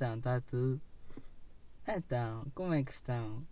[0.00, 0.80] Então, está tudo.
[1.86, 3.46] Então, como é que estão?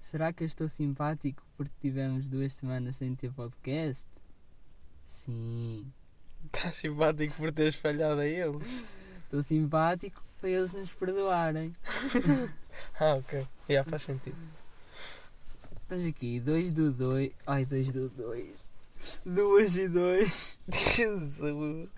[0.00, 4.06] Será que eu estou simpático porque tivemos duas semanas sem ter podcast?
[5.04, 5.92] Sim.
[6.46, 8.66] Estás simpático por teres falhado a eles.
[9.24, 11.76] Estou simpático para eles nos perdoarem.
[12.98, 13.46] Ah, ok.
[13.70, 14.36] Já faz sentido.
[15.82, 17.32] Estamos aqui, 2 do 2.
[17.46, 18.68] Ai, 2 do 2.
[19.24, 20.58] 2 e 2.
[20.68, 21.88] Jesus.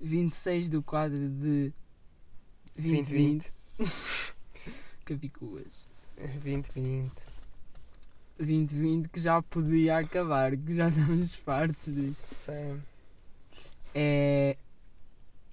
[0.00, 1.72] 26 do quadro de
[2.78, 3.52] 2020.
[5.04, 5.84] Capicuas.
[6.16, 7.12] 2020.
[8.38, 12.34] 2020 que já podia acabar, que já estamos fartos disto.
[12.34, 12.80] Sam.
[13.94, 14.56] É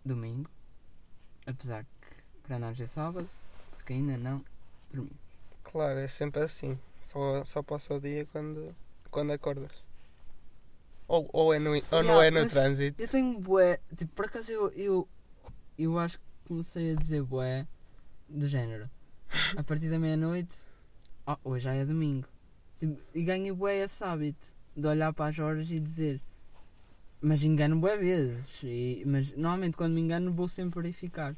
[0.03, 0.47] domingo,
[1.47, 3.27] apesar que para nós é sábado,
[3.75, 4.43] porque ainda não
[4.91, 5.17] dormimos.
[5.63, 6.77] Claro, é sempre assim.
[7.01, 8.75] Só, só passa o dia quando,
[9.09, 9.71] quando acordas.
[11.07, 13.01] Ou, ou, é no, ou não Yeah, é no trânsito.
[13.01, 15.07] Eu tenho bué, tipo, por acaso eu, eu,
[15.77, 17.67] eu acho que comecei a dizer bué
[18.29, 18.89] do género.
[19.57, 20.55] A partir da meia-noite,
[21.25, 22.27] ah, hoje já é domingo.
[22.79, 26.21] Tipo, e ganho bué esse hábito de olhar para as horas e dizer.
[27.21, 28.61] Mas engano bué vezes.
[28.63, 31.35] E, mas normalmente quando me engano vou sempre verificar.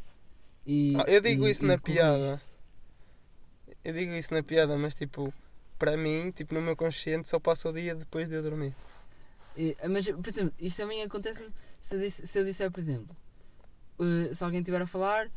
[0.66, 2.42] E, Ah, eu digo e- isso e na piada.
[3.84, 5.34] Eu digo isso na piada, mas tipo,
[5.80, 8.74] para mim, tipo, no meu consciente só passa o dia depois de eu dormir.
[9.56, 11.48] E- mas, por exemplo, isto também acontece
[11.80, 13.16] se eu disser, por exemplo,
[14.00, 15.30] eh, se alguém estiver a falar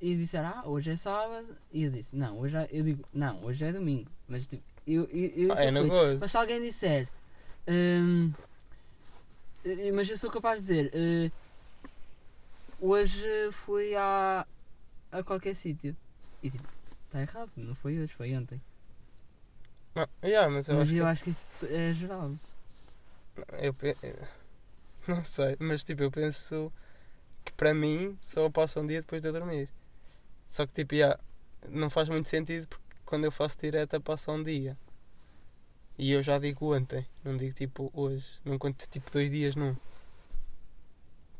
[0.00, 3.42] e disser, ah, hoje é sábado, e eu disse, não, hoje é, eu digo, não,
[3.44, 4.10] hoje é domingo.
[4.28, 6.18] Mas tipo, eu, eu, eu Ah, gozo.
[6.20, 7.08] Mas se alguém disser,
[7.68, 8.32] hum,
[9.64, 11.30] eh, mas eu sou capaz de dizer, eh,
[12.80, 14.46] hoje fui a,
[15.12, 15.96] a qualquer sítio.
[16.42, 16.64] E tipo,
[17.06, 18.60] está errado, não foi hoje, foi ontem.
[19.94, 22.32] Não, yeah, mas eu mas acho que eu acho que isso é geral.
[23.60, 23.96] Eu pe-
[25.08, 26.72] não sei, mas tipo, eu penso
[27.46, 29.70] que para mim só passa um dia depois de eu dormir.
[30.50, 31.18] Só que tipo, já,
[31.68, 34.76] não faz muito sentido porque quando eu faço direta passa um dia.
[35.96, 38.28] E eu já digo ontem, não digo tipo hoje.
[38.44, 39.74] Não conto tipo dois dias num.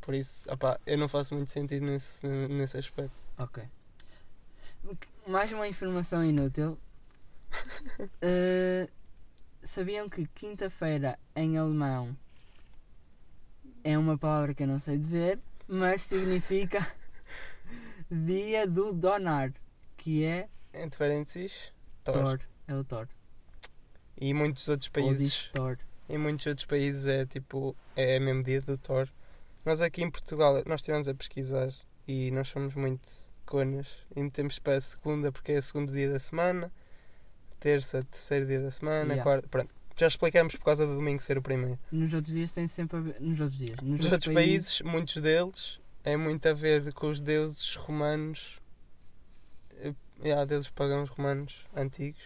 [0.01, 3.17] Por isso, opá, eu não faço muito sentido nesse, nesse aspecto.
[3.37, 3.63] Ok.
[5.27, 6.79] Mais uma informação inútil.
[8.21, 8.89] Eh,
[9.63, 12.17] sabiam que quinta-feira em alemão
[13.83, 16.87] é uma palavra que eu não sei dizer, mas significa
[18.11, 19.53] dia do donar,
[19.97, 21.73] que é Entre parênteses,
[22.05, 22.15] Thor.
[22.15, 22.41] Thor.
[22.69, 23.09] É o Thor.
[24.19, 25.79] E muitos outros países Thor.
[26.09, 29.09] Em muitos outros países é tipo, é mesmo dia do Thor.
[29.65, 31.71] Nós aqui em Portugal, nós estivemos a pesquisar
[32.07, 33.09] e nós somos muito
[33.45, 36.73] conas e metemos para a segunda porque é o segundo dia da semana,
[37.59, 39.23] terça, terceiro dia da semana, Yeah.
[39.23, 39.75] quarta, pronto.
[39.97, 41.79] Já explicamos por causa do domingo ser o primeiro.
[41.91, 43.17] Nos outros dias tem sempre a ver.
[43.19, 43.81] Nos outros dias.
[43.81, 48.61] Nos, Nos outros países, muitos deles, é muito a ver com os deuses romanos,
[49.79, 52.23] eh, yeah, deuses pagãos romanos antigos,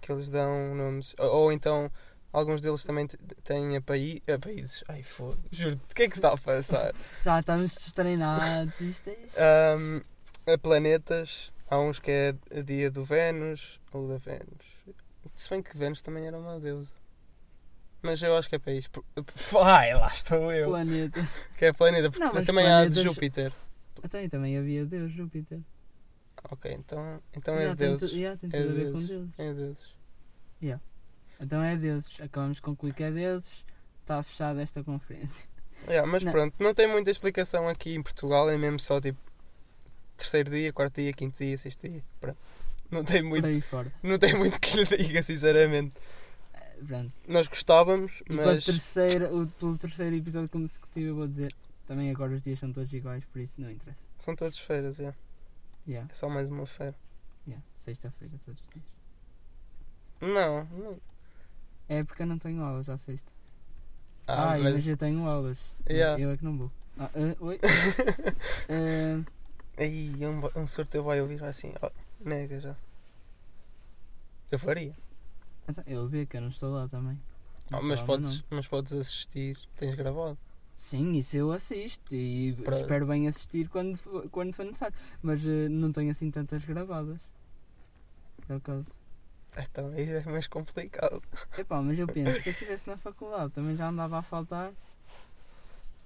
[0.00, 1.90] que eles dão nomes, ou, ou então
[2.32, 3.06] alguns deles também
[3.44, 4.82] têm a, paí a países.
[4.88, 6.94] Ai foda, juro, o que é que se está a passar?
[7.22, 8.80] Já estamos destreinados.
[8.80, 9.38] Isto é isto.
[9.38, 10.00] Ahm,
[10.46, 14.72] a planetas, há uns que é dia do Vênus ou da Vênus.
[15.36, 17.01] Se bem que Vênus também era uma deusa.
[18.02, 18.90] Mas eu acho que é país.
[19.62, 20.68] Ai, lá estou eu.
[20.68, 21.40] Planetas.
[21.56, 23.52] Que é planeta, porque Não, mas também há de planetas- Júpiter.
[24.04, 25.60] Então, e também havia Deus, Júpiter.
[26.50, 28.10] Ok, então, então Já, é tem deuses.
[28.10, 29.08] tu- já, tem É tudo a ver com deuses.
[29.08, 29.38] deuses.
[29.38, 29.88] É deuses.
[31.40, 32.20] Então é deuses.
[32.20, 33.64] Acabamos de concluir que é deuses.
[34.00, 35.48] Está fechada esta conferência.
[35.88, 36.30] Yeah, mas Não.
[36.32, 39.18] pronto, não tem muita explicação aqui em Portugal, é mesmo só tipo
[40.16, 42.04] terceiro dia, quarto dia, quinto dia, sexto dia.
[42.20, 42.38] Pronto.
[42.90, 43.92] Não tem muito, Por aí fora.
[44.02, 45.94] não tem muito que lhe diga, sinceramente.
[46.86, 47.12] Pronto.
[47.28, 51.54] Nós gostávamos, mas terceira, o, pelo terceiro episódio consecutivo eu vou dizer.
[51.86, 53.98] Também agora os dias são todos iguais, por isso não interessa.
[54.18, 55.14] são todas feiras, é.
[55.86, 56.94] Yeah, É só mais uma feira.
[57.46, 57.62] yeah.
[57.74, 58.84] Sexta-feira, todos os dias.
[60.20, 60.96] Não, não.
[61.88, 63.32] É porque eu não tenho aulas à sexta.
[64.26, 64.74] Ah, Ah, mas...
[64.74, 64.86] mas.
[64.88, 65.74] eu tenho aulas.
[65.88, 66.20] Yeah.
[66.22, 66.70] Eu é que não vou.
[66.98, 67.58] Ah, ah, oi?
[68.68, 69.24] Ah,
[69.76, 71.90] Aí, um, um sorteio vai ouvir assim, ó,
[72.20, 72.76] nega já.
[74.50, 74.94] Eu faria.
[75.68, 77.18] Então, ele vê que eu não estou lá também.
[77.70, 80.38] Não Ah, sei mas, lá o podes, mas podes assistir, tens gravado.
[80.76, 84.94] Sim, isso eu assisto e espero bem assistir quando, for- quando for necessário.
[85.22, 87.20] Mas eh, não tenho assim tantas gravadas.
[88.46, 88.92] Por acaso.
[89.56, 91.22] Então aí é mais complicado.
[91.56, 94.72] Epá, mas eu penso, se eu estivesse na faculdade também já andava a faltar.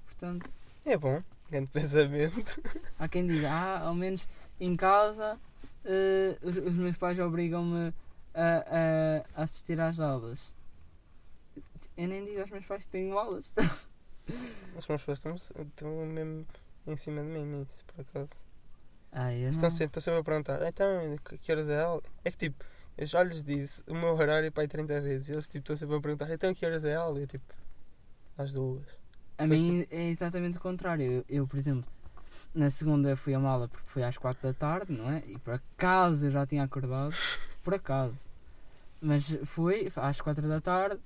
[0.06, 0.47] Portanto,
[0.85, 2.61] É bom, grande pensamento.
[2.99, 4.26] há quem diga, ah, ao menos
[4.61, 5.38] em casa
[5.85, 7.93] eh, os, os meus pais obrigam-me
[8.37, 10.53] a, a assistir às aulas.
[11.97, 13.53] Eu nem digo aos meus pais que tenho aulas.
[14.77, 16.47] Os meus pais estão, estão mesmo
[16.87, 18.31] em cima de mim nisso, por acaso.
[19.12, 19.71] Ah, eu Estão não.
[19.71, 22.03] sempre, estão sempre a perguntar, então, que horas é a aula?
[22.25, 22.65] É que tipo,
[22.99, 25.29] eu já lhes disse o meu horário para aí 30 vezes.
[25.29, 27.19] E eles tipo, estão sempre a perguntar, então que horas é a aula?
[27.19, 27.55] E eu tipo,
[28.37, 28.85] às duas.
[29.38, 31.05] A mim é exatamente o contrário.
[31.05, 31.91] Eu, eu, por exemplo,
[32.55, 35.23] na segunda fui a uma aula porque foi às 4 da tarde, não é?
[35.27, 37.15] E por acaso eu já tinha acordado.
[37.66, 38.20] Por acaso.
[39.00, 41.00] Mas fui às 4 da tarde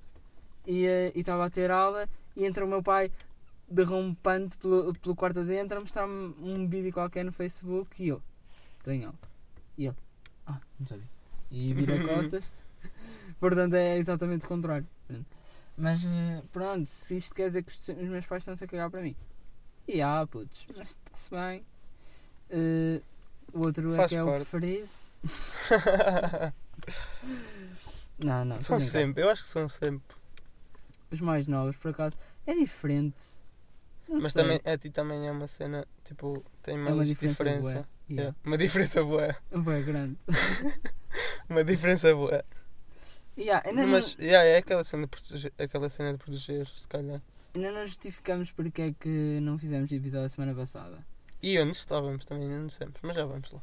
[0.67, 3.11] e eh, e estava a ter aula e entra o meu pai
[3.67, 8.23] derrompante pelo, pelo quarto adentro a mostrar-me um vídeo qualquer no Facebook e eu
[8.77, 9.19] estou em aula.
[9.79, 9.97] E ele,
[10.47, 11.09] ah, não sabia.
[11.51, 12.53] E vira costas.
[13.41, 14.87] Portanto é exatamente o contrário.
[15.79, 19.01] Mas eh, pronto, se isto quer dizer que os meus pais estão-se a cagar para
[19.01, 19.17] mim.
[19.89, 21.65] E ah, putz, mas está-se bem.
[22.51, 23.01] Eh,
[23.51, 24.41] o outro é Faz que é o parte.
[24.41, 25.00] preferido.
[28.23, 30.17] Não, não, são sempre, eu acho que são sempre.
[31.11, 33.39] Os mais novos, por acaso, é diferente.
[34.09, 34.43] Não Mas sei.
[34.43, 37.79] também a ti também é uma cena, tipo, tem é mais uma diferença, diferença.
[37.97, 38.37] É, Yeah.
[38.45, 39.37] Uma diferença boa.
[39.53, 40.19] Bué grande.
[41.49, 42.45] Uma diferença boa.
[43.39, 46.89] Yeah, ainda, Mas não, yeah, é aquela cena, de proteger, aquela cena de proteger, se
[46.89, 47.23] calhar.
[47.55, 50.99] ainda não justificamos porque é que não fizemos episódio a semana passada.
[51.41, 53.63] E onde estávamos também, não dissemos, mas já vamos lá.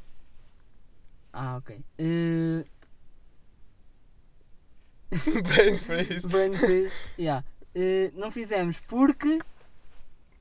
[1.32, 1.80] Ah, ok.
[1.98, 2.64] Eh,
[5.42, 6.26] Brain freeze.
[6.26, 6.94] Brain freeze.
[7.18, 7.44] yeah.
[7.74, 9.38] Eh, não fizemos porque.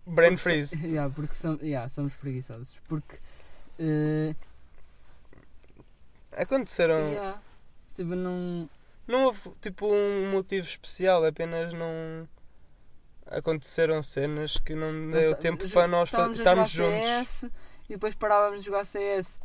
[0.06, 0.75] Brain porque so- freeze.
[0.88, 2.80] yeah, porque som- yeah, somos preguiçosos.
[2.88, 3.18] Porque.
[3.80, 4.36] eh,
[6.36, 7.00] Aconteceram.
[7.00, 7.42] yeah,
[7.95, 8.69] tipo, não.
[9.07, 12.28] Não houve tipo um motivo especial, apenas não.
[13.28, 16.94] Aconteceram cenas que não deu tá- tempo para nós estarmos juntos.
[17.00, 17.44] CS
[17.90, 19.40] e depois parávamos de jogar CS.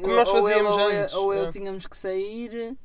[0.00, 1.48] Como nós fazíamos ou, eu- antes, ou eu é.
[1.50, 2.76] tínhamos que sair,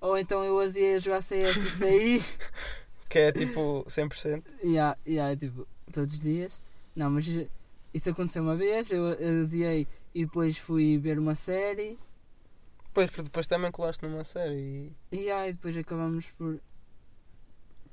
[0.00, 2.22] ou então eu azia a jogar CS e sair.
[3.08, 4.42] Que é tipo 100%.
[4.64, 6.58] yeah, yeah, tipo, todos os dias.
[6.96, 7.26] Não, mas
[7.92, 9.04] isso aconteceu uma vez, eu
[9.42, 11.98] aziei e depois fui ver uma série.
[12.86, 15.16] Depois, porque depois também colaste numa série e.
[15.24, 16.58] E aí depois acabamos por,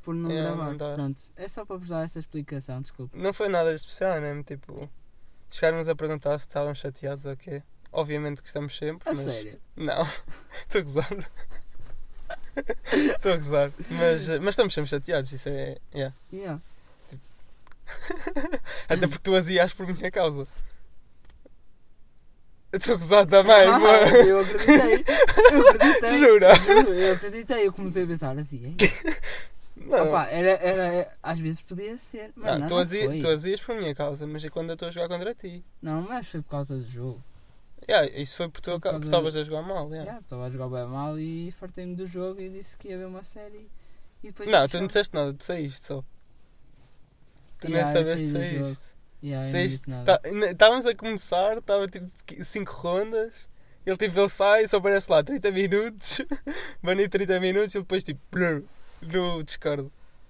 [0.01, 0.71] por não É, gravar.
[0.74, 0.95] não.
[0.95, 3.18] Pronto, é só para vos dar essa explicação, desculpa.
[3.18, 4.89] Não foi nada de especial, é mesmo tipo.
[5.51, 7.62] Chegaram-nos a perguntar se estávamos chateados ou quê.
[7.91, 9.09] Obviamente que estamos sempre.
[9.09, 9.24] A mas...
[9.24, 9.59] sério.
[9.75, 10.03] Não,
[10.63, 11.31] estou a gozar.
[12.94, 13.71] Estou a gozar.
[13.91, 15.77] Mas, mas estamos sempre chateados, isso é.
[15.94, 16.15] yeah.
[16.31, 16.62] Yeah.
[18.88, 20.47] Até porque tu azias por minha causa.
[22.71, 24.15] Estou a gozar também, Ah, mano.
[24.18, 25.06] eu acreditei.
[25.51, 26.19] Eu acreditei.
[26.19, 26.56] Jura?
[26.56, 27.68] Juro, eu acreditei.
[27.68, 28.77] Eu comecei a pensar assim, hein?
[29.75, 34.27] Não, Opa, era, era, às vezes podia ser, mas não, tu azias por minha causa,
[34.27, 35.63] mas é quando eu estou a jogar contra ti.
[35.81, 37.24] Não, mas foi por causa do jogo.
[37.89, 39.03] Yeah, isso foi por tua causa.
[39.03, 39.91] Estavas a jogar mal.
[39.91, 40.19] Yeah.
[40.19, 43.24] Estava a jogar bem mal e fartei-me do jogo e disse que ia ver uma
[43.24, 43.68] série.
[44.24, 46.03] E depois Não, tu não disseste nada, tu saíste só.
[47.59, 48.83] Tu Yeah, nem sabeste saíste.
[49.21, 50.21] Yeah, Saíste, tá-
[50.51, 52.09] Estávamos a começar, estava tipo
[52.45, 53.47] 5 rondas.
[53.86, 56.21] Ele tipo, ele sai, só aparece lá 30 minutos,
[56.83, 58.63] banido 30 minutos e depois tipo, blur,
[59.01, 59.89] no Discord.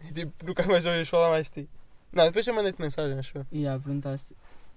[0.09, 1.69] E tipo, nunca mais ouvias falar mais de ti.
[2.13, 3.45] Não, depois eu mandei-te mensagem, acho eu.
[3.51, 4.33] E yeah, perguntaste,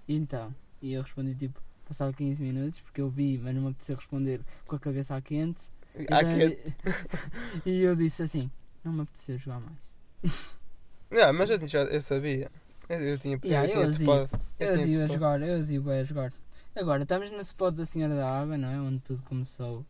[0.08, 0.52] "E então?
[0.82, 1.62] E eu respondi tipo,
[1.92, 5.20] passado 15 minutos, porque eu vi, mas não me apeteceu responder com a cabeça à
[5.20, 5.62] quente.
[5.94, 6.72] Há Então, que...
[7.70, 8.50] e eu disse assim,
[8.82, 9.78] não me apeteceu jogar mais.
[11.10, 12.50] Não, mas eu, já, eu sabia.
[12.88, 14.30] Eu, eu tinha, Yeah, eu topado.
[14.58, 15.12] Eu tinha a topado.
[15.12, 16.32] jogar, eu bem a jogar.
[16.74, 18.80] Agora, estamos no spot da Senhora da Água, não é?
[18.80, 19.84] Onde tudo começou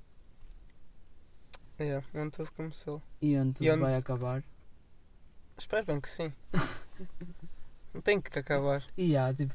[1.78, 3.00] Yeah, onde tudo começou.
[3.20, 4.42] e onde tudo E onde- vai acabar.
[5.56, 6.32] Espero bem que sim.
[7.94, 8.84] não tem que acabar.
[8.96, 9.54] E há, tipo,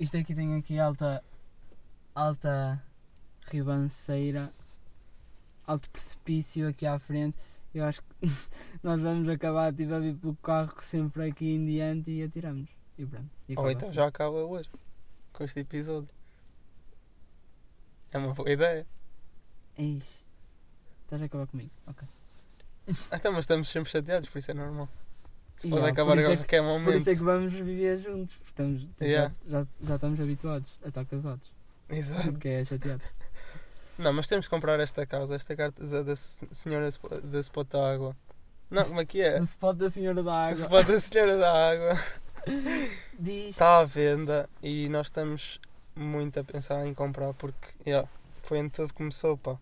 [0.00, 1.22] isto aqui tem aqui alta,
[2.14, 2.82] alta
[3.50, 4.52] ribanceira,
[5.66, 7.36] alto precipício aqui à frente.
[7.74, 8.08] Eu acho que
[8.82, 12.68] nós vamos acabar tipo, a vir pelo carro sempre aqui em diante e atiramos.
[12.98, 13.30] E pronto.
[13.48, 13.96] E Ou então assim.
[13.96, 14.68] já acaba hoje.
[15.32, 16.14] Com este episódio.
[18.10, 18.86] É uma boa ideia.
[19.78, 20.22] Eish.
[21.04, 21.70] Estás a acabar comigo?
[21.86, 22.06] Ok.
[23.10, 24.88] Até mas estamos sempre chateados, por isso é normal.
[25.56, 26.84] Se pode há, acabar por isso a é qualquer momento.
[26.84, 29.34] Por isso é que vamos viver juntos, porque estamos, tipo, Yeah.
[29.46, 31.50] já, já, já estamos habituados a estar casados.
[31.92, 32.32] Exato.
[32.32, 33.06] Porque é chateados.
[33.98, 36.90] Não, mas temos que comprar esta casa, esta carta da da senhora
[37.22, 38.16] da Spot da Água.
[38.70, 39.36] Não, como é que é?
[39.38, 40.60] No spot da Senhora da O Água.
[40.60, 41.98] Spot da Senhora da Água.
[43.18, 43.50] Diz.
[43.50, 45.60] Está à venda e nós estamos
[45.94, 48.08] muito a pensar em comprar porque yeah,
[48.42, 49.58] foi onde tudo começou, pá.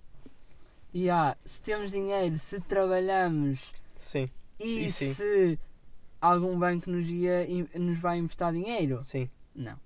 [0.95, 5.13] E há, se temos dinheiro, se trabalhamos Sim, e sim.
[5.13, 5.59] se
[6.21, 9.01] algum banco nos, ia, nos vai emprestar dinheiro?
[9.03, 9.29] sim.
[9.55, 9.77] Não.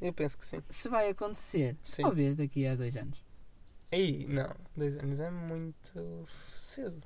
[0.00, 0.62] Eu penso que sim.
[0.70, 2.02] Se vai acontecer, Sim.
[2.02, 3.22] talvez daqui a dois anos.
[3.92, 6.26] Aí, não, dois anos é muito
[6.56, 7.02] cedo.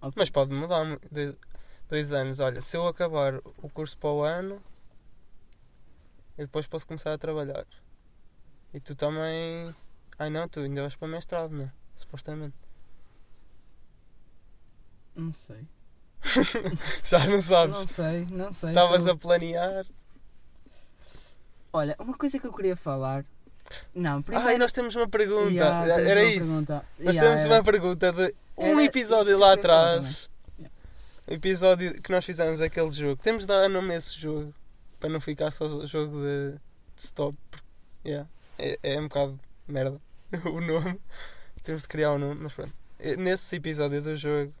[0.00, 0.14] Ok.
[0.16, 0.84] Mas pode mudar.
[0.84, 1.36] mu- Dois,
[1.88, 4.60] dois anos, olha, se eu acabar o curso para o ano,
[6.36, 7.66] e depois posso começar a trabalhar.
[8.74, 9.74] E tu também.
[10.18, 11.72] Ai não, tu ainda vais para mestrado, não é?
[11.94, 12.56] Supostamente.
[15.14, 15.66] Não sei.
[17.04, 17.76] Já não sabes.
[17.76, 18.70] Não sei, não sei.
[18.70, 19.86] Estavas tô- a planear.
[21.76, 23.24] Olha, uma coisa que eu queria falar.
[23.94, 24.48] Não, primeiro.
[24.48, 25.52] Ai, nós temos uma pergunta.
[25.52, 26.38] Ya, tens Era uma isso.
[26.46, 26.84] pergunta.
[26.98, 27.54] Nós Ya, temos era.
[27.54, 30.30] uma pergunta de um Era episódio lá atrás.
[31.28, 33.20] O episódio que nós fizemos aquele jogo.
[33.22, 34.54] Temos de dar nome a esse jogo.
[35.00, 37.36] Para não ficar só o jogo de, de stop.
[38.04, 38.28] Yeah.
[38.58, 40.00] É, é um bocado merda
[40.46, 40.98] o nome.
[41.62, 42.72] Temos de criar um nome, mas pronto.
[43.18, 44.54] Nesse episódio do jogo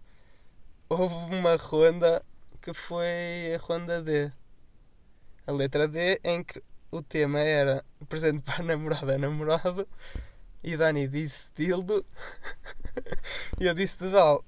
[0.88, 2.22] houve uma ronda
[2.60, 4.30] que foi a ronda D.
[5.46, 9.86] A letra D em que o tema era presente para a namorada a namorado
[10.62, 12.04] e Dani disse dildo
[13.60, 14.44] e eu disse dedal.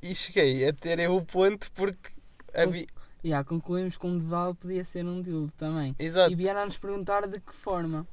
[0.00, 2.10] E cheguei a ter eu o ponto porque
[2.54, 2.86] havia.
[3.24, 5.94] Ya, concluímos que um dedal podia ser um dildo também.
[5.98, 6.32] Exato.
[6.32, 8.06] E vieram a nos perguntar de que forma.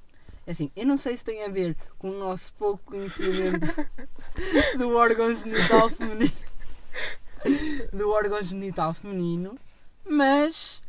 [0.45, 3.67] É Assim, eu não sei se tem a ver com o nosso pouco conhecimento
[4.77, 6.31] do órgão genital feminino.
[7.93, 9.57] Do órgão genital feminino,
[10.03, 10.83] mas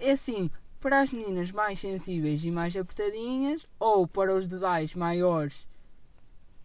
[0.00, 0.50] é assim,
[0.84, 5.66] para as meninas mais sensíveis e mais apertadinhas, ou para os dedais maiores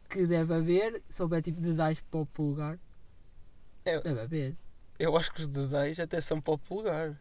[0.09, 2.77] que deve haver, se houver tipo dedais para o pulgar,
[3.85, 4.55] Eu- deve haver.
[4.99, 7.17] Eu acho que os dedais até são para o polegar.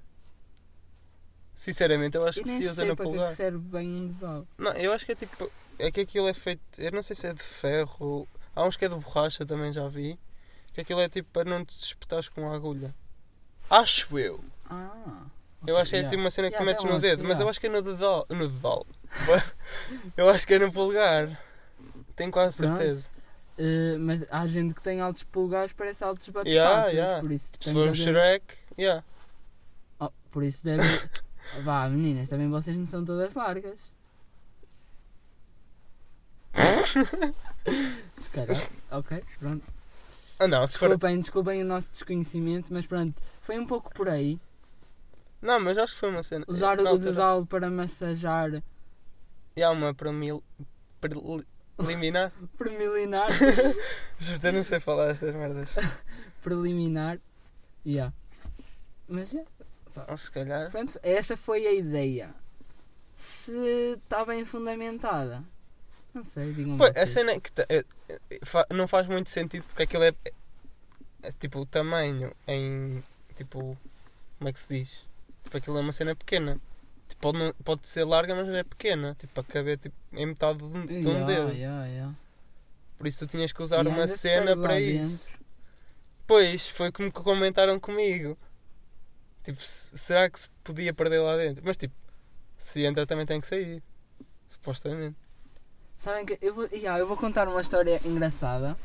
[1.54, 4.06] Sinceramente, eu acho E que se usa no para que é que serve bem um
[4.08, 4.44] dedal.
[4.58, 5.48] Não, eu acho que é tipo.
[5.78, 6.60] É que aquilo é feito.
[6.78, 8.26] Eu não sei se é de ferro.
[8.56, 10.18] Há uns que é de borracha também já vi.
[10.72, 12.92] Que aquilo é tipo para não te espetares com a agulha.
[13.70, 14.44] Acho eu.
[14.68, 15.26] Ah.
[15.66, 17.44] Eu acho que é tipo uma cena que tu metes no dedo, mas ya.
[17.44, 18.26] eu acho que é no dedal.
[18.30, 18.86] No dedal.
[20.16, 21.40] eu acho que é no polegar.
[22.14, 23.10] Tenho quase certeza.
[23.58, 27.20] Uh, mas há gente que tem altos pulgares, parece altos batatas, Ya, ya.
[27.20, 28.44] por isso Se for haver- Shrek,
[28.78, 29.04] yeah.
[29.98, 30.82] Oh, por isso deve.
[31.64, 33.78] Vá, meninas, também vocês não são todas largas.
[38.16, 39.64] Se calhar, ok, pronto.
[40.38, 40.88] Ah não, se for.
[40.88, 44.38] Desculpem, desculpem o nosso desconhecimento, mas pronto, foi um pouco por aí.
[45.40, 46.44] Não, mas acho que foi uma cena.
[46.48, 48.62] Usar o dedal para massajar
[49.56, 50.42] E há uma para mil.
[51.00, 52.32] Preliminar.
[52.58, 53.28] preliminar.
[54.18, 55.68] Juro, eu não sei falar estas merdas.
[56.42, 57.18] preliminar.
[57.86, 58.12] Yeah.
[59.08, 59.48] Mas yeah,
[60.08, 60.70] Ou se calhar.
[60.70, 62.34] pronto, essa foi a ideia.
[63.14, 63.52] Se
[64.04, 65.42] está bem fundamentada,
[66.12, 67.50] não sei, digam Pô, a cena é que
[68.44, 70.32] fa- não faz muito sentido porque aquilo é, é-
[71.22, 73.02] é tipo o tamanho em
[73.36, 73.76] tipo
[74.38, 75.07] como é que se diz?
[75.44, 76.60] Tipo aquilo é uma cena pequena.
[77.08, 79.14] Tipo, pode, não- pode ser larga mas é pequena.
[79.18, 81.52] Tipo para caber tipo, em metade de um, de um Yeah, dedo.
[81.52, 82.14] yeah, yeah.
[82.98, 85.26] Por isso tu tinhas que usar uma cena para isso.
[85.26, 85.38] dentro.
[86.26, 88.36] Pois, foi como que comentaram comigo.
[89.44, 91.62] Tipo, se- será que se podia perder lá dentro?
[91.64, 91.94] Mas tipo,
[92.58, 93.82] se entra também tem que sair.
[94.50, 95.16] Supostamente.
[95.96, 98.76] Sabem que eu vou, yeah, eu vou contar uma história engraçada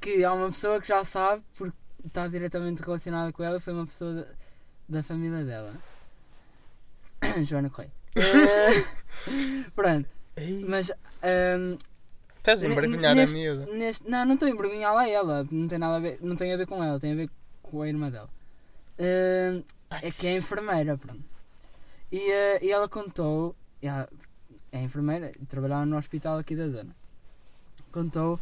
[0.00, 3.86] que há uma pessoa que já sabe porque está diretamente relacionada com ela, foi uma
[3.86, 4.26] pessoa
[4.88, 5.72] da, família dela.
[7.46, 7.92] Joana Correia.
[8.14, 8.84] Eh,
[9.74, 10.90] Pronto, Ei, mas
[11.22, 11.76] ahm,
[12.38, 13.66] Estás a envergonhar a miúda.
[13.66, 16.52] neste, não, não estou a envergonhá-la a ela, não tem nada a ver, não tem
[16.52, 17.30] a ver com ela, tem a ver
[17.62, 18.28] com a irmã dela.
[18.98, 19.62] Ahm,
[20.02, 21.22] é que é enfermeira, pronto.
[22.10, 24.08] E, eh, e ela contou, e ela
[24.72, 26.94] é enfermeira, trabalhava no hospital aqui da zona.
[27.92, 28.40] Contou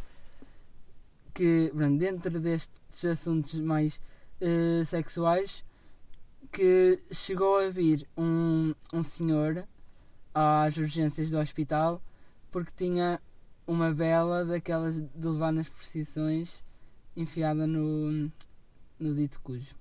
[1.33, 4.01] que, pronto, dentro destes assuntos mais
[4.39, 5.63] eh, sexuais,
[6.51, 9.67] que chegou a vir um, um senhor
[10.33, 12.01] às urgências do hospital
[12.49, 13.21] porque tinha
[13.65, 16.63] uma vela daquelas de levar nas precisões
[17.15, 18.31] enfiada no,
[18.99, 19.75] no dito cujo.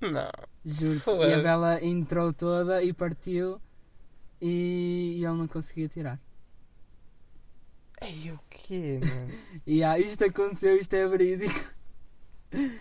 [0.00, 0.30] Não.
[0.64, 1.02] Juro.
[1.28, 3.60] E a vela entrou toda e partiu
[4.40, 6.20] e, e ele não conseguia tirar.
[8.00, 9.32] Ei, o quê, mano?
[9.66, 11.74] E ah, isto aconteceu, isto é verídico.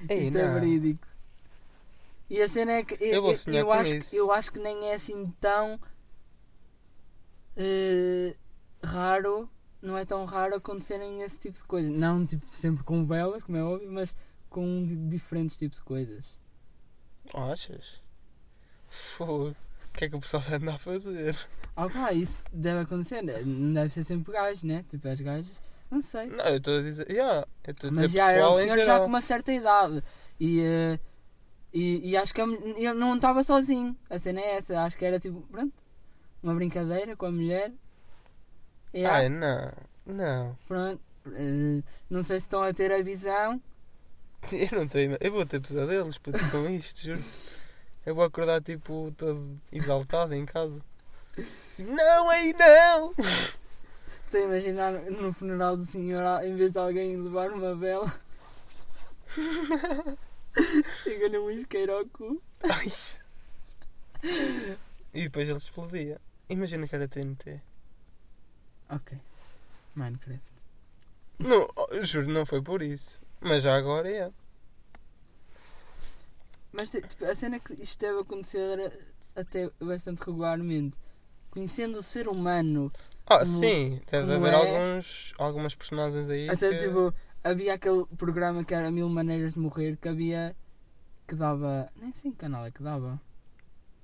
[0.09, 0.53] Ei, isto é não.
[0.53, 1.07] verídico.
[2.29, 4.95] E a cena é que eu, Eu eu, acho, que- eu acho que nem é
[4.95, 5.79] assim tão
[7.55, 8.35] eh,
[8.83, 9.49] raro,
[9.81, 11.91] não é tão raro acontecerem esse tipo de coisas.
[11.91, 14.13] Não tipo sempre com velas, como é óbvio, mas
[14.49, 16.37] com di- diferentes tipos de coisas.
[17.33, 18.01] Achas?
[18.89, 19.55] Fogo.
[19.93, 21.35] O que é que o pessoal anda a fazer?
[21.75, 24.83] Ah pá, isso deve acontecer, não deve ser sempre gajo, né?
[24.87, 26.27] Tipo, as gajas, não sei.
[26.27, 27.09] Não, eu estou a dizer.
[27.09, 29.51] Yeah, eu estou a dizer Mas já era um em senhor já com uma certa
[29.51, 30.03] idade.
[30.39, 30.99] E, eh,
[31.73, 33.95] e, e acho que ele não estava sozinho.
[34.09, 34.81] A cena é essa.
[34.83, 35.73] Acho que era tipo, pronto,
[36.41, 37.71] uma brincadeira com a mulher.
[39.09, 39.71] Ai, não.
[40.05, 40.57] Não.
[40.67, 41.01] pronto.
[41.33, 43.61] eh, não sei se estão a ter a visão.
[44.51, 47.23] Eu não estou Eu vou ter pesadelos puto, com isto, juro.
[48.05, 50.81] Eu vou acordar tipo todo exaltado em casa.
[51.37, 53.13] Assim, não, aí não!
[54.25, 58.11] Estou a imaginar no funeral do senhor, em vez de alguém levar uma vela,
[61.03, 62.41] chega num isqueiro ao cu.
[62.63, 63.75] Ai, Jesus.
[65.13, 66.19] e depois ele explodia.
[66.49, 67.61] Imagina que era TNT.
[68.89, 69.17] Ok.
[69.95, 70.53] Minecraft.
[71.39, 73.21] Não, eu juro, não foi por isso.
[73.41, 74.29] Mas já agora é.
[76.71, 78.91] Mas tipo, a cena que isto deve acontecer
[79.35, 80.97] até bastante regularmente.
[81.51, 82.91] Conhecendo o ser humano,
[83.25, 86.49] Ah, Como- sim, deve haver é- alguns, algumas personagens aí.
[86.49, 86.77] até que...
[86.77, 87.13] tipo,
[87.49, 90.55] havia aquele programa que era Mil Maneiras de Morrer que havia
[91.27, 91.89] que dava.
[91.95, 93.19] Nem sei em que canal é que dava.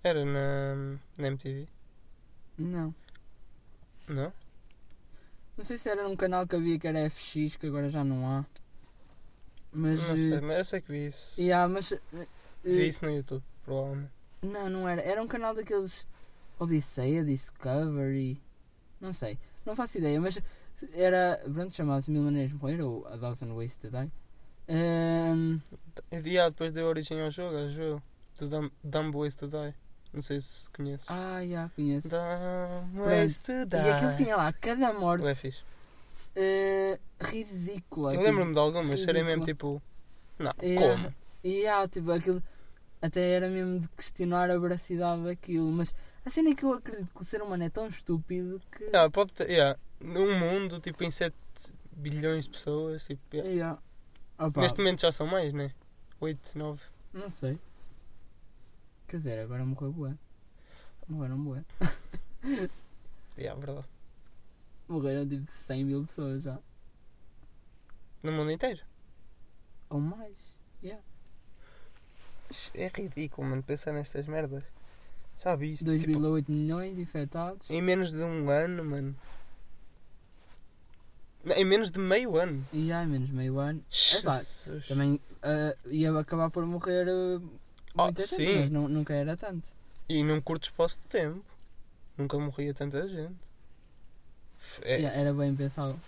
[0.04, 1.68] Era na, na MTV,
[2.58, 2.94] Não.
[4.10, 4.34] não?
[5.56, 8.28] Não sei se era num canal que havia que era FX, que agora já não
[8.30, 8.46] há.
[9.72, 10.02] Mas.
[10.08, 11.40] Não sei, eh, mas eu sei que vi isso.
[11.40, 11.92] yeah, mas.
[11.92, 12.00] eh,
[12.64, 14.12] Vi eh, isso no YouTube, provavelmente.
[14.42, 15.02] Não, não era.
[15.02, 16.06] Era um canal daqueles
[16.60, 18.42] Odisseia, Discovery.
[19.00, 19.38] Não sei.
[19.66, 20.40] Não faço ideia, mas
[20.96, 21.42] era.
[21.54, 24.12] Pronto, chamava-se Mil Maneiras de Morrer ou A Thousand Ways to Die.
[24.68, 25.60] Ehm,
[26.24, 28.02] E ah, depois deu origem ao jogo, acho eu.
[28.40, 29.74] Do Dumb, Dumb Ways to Die.
[30.14, 31.06] Não sei se conheces.
[31.10, 32.10] ah, já conheço.
[32.10, 33.78] Dumb Ways to Die.
[33.78, 35.60] E aquilo tinha lá cada morte Ué, fixe.
[36.36, 38.14] eh, ridícula.
[38.14, 39.82] Eu tipo, lembro-me de algumas, serem mesmo tipo.
[40.40, 40.96] Não, Yeah.
[41.04, 41.16] como?
[41.44, 42.42] E há, tipo, aquilo.
[43.02, 45.70] Até era mesmo de questionar a veracidade daquilo.
[45.72, 45.94] Mas
[46.26, 48.86] a cena é que eu acredito que o ser humano é tão estúpido que.
[48.86, 51.36] Yeah, pode ter, yeah, num mundo tipo em 7
[51.92, 53.50] bilhões de pessoas, tipo, yeah.
[53.52, 53.82] Yeah.
[54.38, 55.72] Opa, neste momento já são mais, né?
[56.20, 56.82] 8, 9.
[57.14, 57.58] Não sei.
[59.08, 60.18] Quer dizer, agora morreu bué.
[61.08, 61.64] Morreram bué.
[63.38, 63.88] Yeah, verdade.
[64.88, 66.60] Morreram tipo 100 mil pessoas já.
[68.22, 68.82] No mundo inteiro.
[69.90, 70.54] Ou mais.
[72.76, 74.64] É ridículo, mano, pensar nestas merdas.
[75.44, 75.84] Já viste?
[75.84, 76.00] 2,8
[76.42, 77.70] Tipo, milhões infectados.
[77.70, 79.16] em menos de um ano, mano.
[81.44, 82.66] Não, Em menos de meio ano.
[82.72, 83.80] E há menos meio ano.
[84.24, 84.88] pá, Jesus.
[84.88, 87.06] Também ah, ia acabar por morrer
[87.96, 88.60] muita gente, sim.
[88.62, 89.70] mas nu- nunca era tanto.
[90.08, 91.44] E num curto espaço de tempo.
[92.18, 93.52] Nunca morria tanta gente.
[94.84, 96.00] É, Yeah, era bem pensado.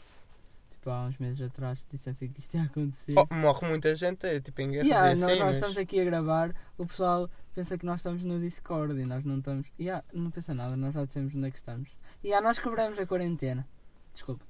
[0.69, 3.15] Tipo, há uns meses atrás se dissessem que isto ia acontecer.
[3.17, 5.77] oh, morre muita gente, é tipo em guerras Yeah, e assim, nós, nós mas- estamos
[5.77, 9.71] aqui a gravar, o pessoal pensa que nós estamos no Discord e nós não estamos.
[9.79, 11.89] Yeah, não pensa nada, nós já dissemos onde é que estamos.
[12.23, 13.67] E yeah, nós cobramos a quarentena.
[14.13, 14.45] Desculpa.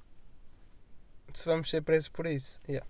[1.36, 2.60] Se vamos ser presos por isso.
[2.68, 2.86] Yeah.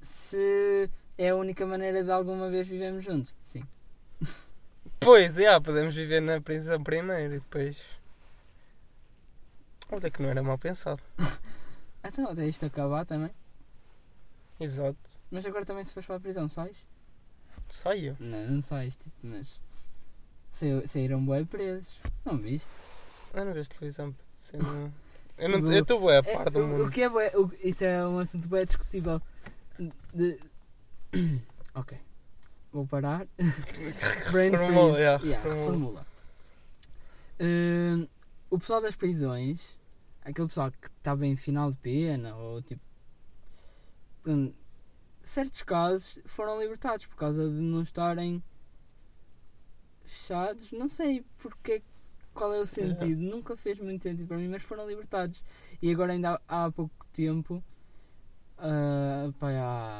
[0.00, 3.60] Se é a única maneira de alguma vez vivemos juntos, sim.
[4.98, 7.76] Pois, yeah, podemos viver na prisão primeiro e depois.
[9.90, 11.02] Olha que não era mal pensado.
[12.08, 13.32] Então até isto acabar também.
[14.60, 14.96] Exato.
[15.28, 16.76] Mas agora também se fores para a prisão, sais?
[17.68, 18.16] Saia.
[18.20, 19.60] Não, não sais, tipo, mas.
[20.48, 21.98] Sa- Saíram bem presos.
[22.24, 22.70] Não viste?
[23.34, 24.14] Eu não vejo televisão.
[24.32, 24.92] sendo-
[25.38, 26.84] Eu não Tipo, eu estou bué a É, par do o, mundo.
[26.86, 29.20] o que é bué- o- isso é um assunto bem discutível.
[30.14, 30.38] De...
[31.74, 31.98] ok.
[32.72, 33.26] Vou parar.
[34.32, 35.00] Brain Formula, freeze.
[35.02, 35.66] yeah, Yeah, formula.
[35.72, 36.06] formula.
[37.40, 38.08] Hum,
[38.50, 39.78] o pessoal das prisões,
[40.22, 42.80] aquele pessoal que está bem em final de pena, ou tipo.
[44.22, 44.54] pronto,
[45.22, 48.42] certos casos foram libertados por causa de não estarem
[50.04, 50.72] fechados.
[50.72, 51.82] Não sei porque
[52.36, 53.20] qual é o sentido.
[53.22, 55.42] Nunca fez muito sentido para mim, mas foram libertados.
[55.82, 57.62] E agora ainda há, há pouco tempo,
[58.58, 59.50] ah, pá,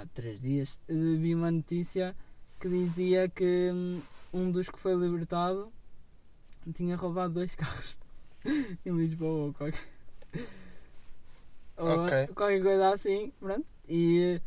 [0.03, 2.17] há três dias, vi uma notícia
[2.61, 4.01] que dizia que hum,
[4.33, 5.73] um dos que foi libertado
[6.75, 7.97] tinha roubado dois carros
[8.85, 9.81] em Lisboa ou qualquer,
[11.77, 12.27] ou Ok.
[12.35, 13.67] qualquer coisa assim, pronto.
[13.89, 14.41] E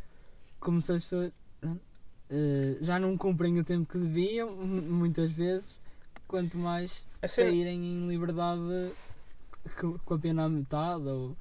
[0.58, 1.80] como se as pessoas pronto,
[2.28, 5.78] eh, já não cumprem o tempo que deviam, mu- muitas vezes,
[6.30, 8.92] quanto mais saírem em liberdade
[9.78, 11.36] co- com a pena à metade ou,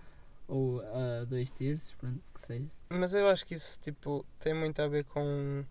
[0.48, 2.66] ou a dois terços, pronto, que seja.
[2.90, 5.64] Mas eu acho que isso tipo, tem muito a ver com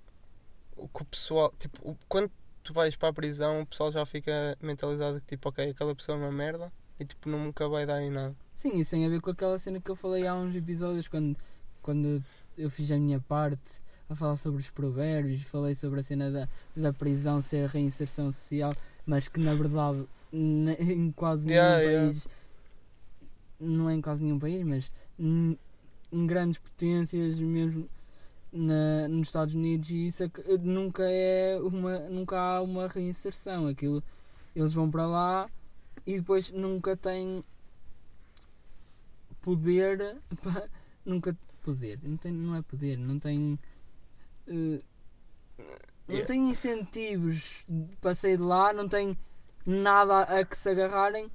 [0.76, 1.52] o que o pessoal.
[1.58, 2.30] Tipo, quando
[2.62, 6.16] tu vais para a prisão, o pessoal já fica mentalizado que tipo, ok, aquela pessoa
[6.16, 8.36] é uma merda e tipo, nunca vai dar em nada.
[8.54, 11.36] Sim, isso tem a ver com aquela cena que eu falei há uns episódios quando,
[11.82, 12.22] quando
[12.56, 16.48] eu fiz a minha parte a falar sobre os provérbios, falei sobre a cena da,
[16.76, 18.74] da prisão ser a reinserção social,
[19.06, 22.06] mas que na verdade em quase nenhum Yeah, yeah.
[22.08, 22.26] país
[23.60, 25.58] não é em quase nenhum país, mas em,
[26.26, 27.88] grandes potências mesmo
[28.52, 30.30] na, nos Estados Unidos e isso é
[30.62, 34.02] nunca é uma nunca há uma reinserção aquilo
[34.56, 35.50] eles vão para lá
[36.06, 37.44] e depois nunca têm
[39.42, 40.68] poder pa-
[41.04, 43.58] nunca poder não tem não é poder não tem
[44.48, 44.80] eh,
[46.08, 46.26] não Yeah.
[46.26, 47.66] têm incentivos
[48.00, 49.16] para sair de lá, não têm
[49.66, 51.30] nada a que se agarrarem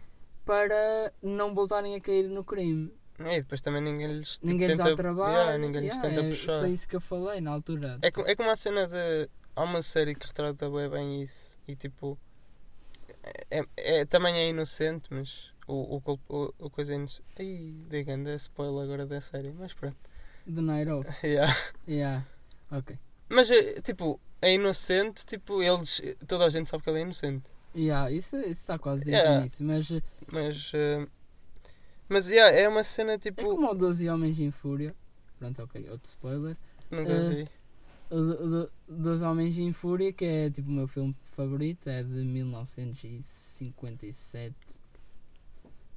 [0.46, 2.92] para não voltarem a cair no crime.
[3.20, 5.34] E depois também ninguém lhes tipo, Ninguém lhes tenta, dá trabalho.
[5.36, 6.60] yeah, ninguém lhes yeah, tenta é- puxar.
[6.62, 8.00] Foi isso que eu falei na altura.
[8.02, 9.30] É, como, é como a cena de.
[9.56, 11.58] Há uma série que retrata bem, bem isso.
[11.68, 12.18] E tipo.
[13.52, 15.50] É, é- também é inocente, mas.
[15.68, 17.24] O, o, o, o coisa é inocente.
[17.40, 19.54] Ai, digam, é spoiler agora da série.
[19.54, 19.96] Mas pronto.
[20.46, 21.08] The Night Off.
[21.26, 21.56] Yeah.
[21.88, 22.26] Yeah.
[22.78, 22.98] Ok.
[23.30, 26.02] Mas é, tipo, é inocente, tipo, eles.
[26.28, 27.50] Toda a gente sabe que ele é inocente.
[27.76, 29.38] Yeah, isso está quase desde Yeah.
[29.38, 30.72] o início, mas eh, Mas.
[30.74, 31.08] eh,
[32.08, 33.42] mas yeah, é uma cena é tipo.
[33.44, 34.94] como o 12 Homens em Fúria.
[35.40, 36.56] Pronto, ok, outro spoiler.
[36.92, 37.46] Nunca eh, vi.
[38.12, 38.16] O,
[39.26, 44.54] Homens em Fúria, que é tipo o meu filme favorito, é de 1957.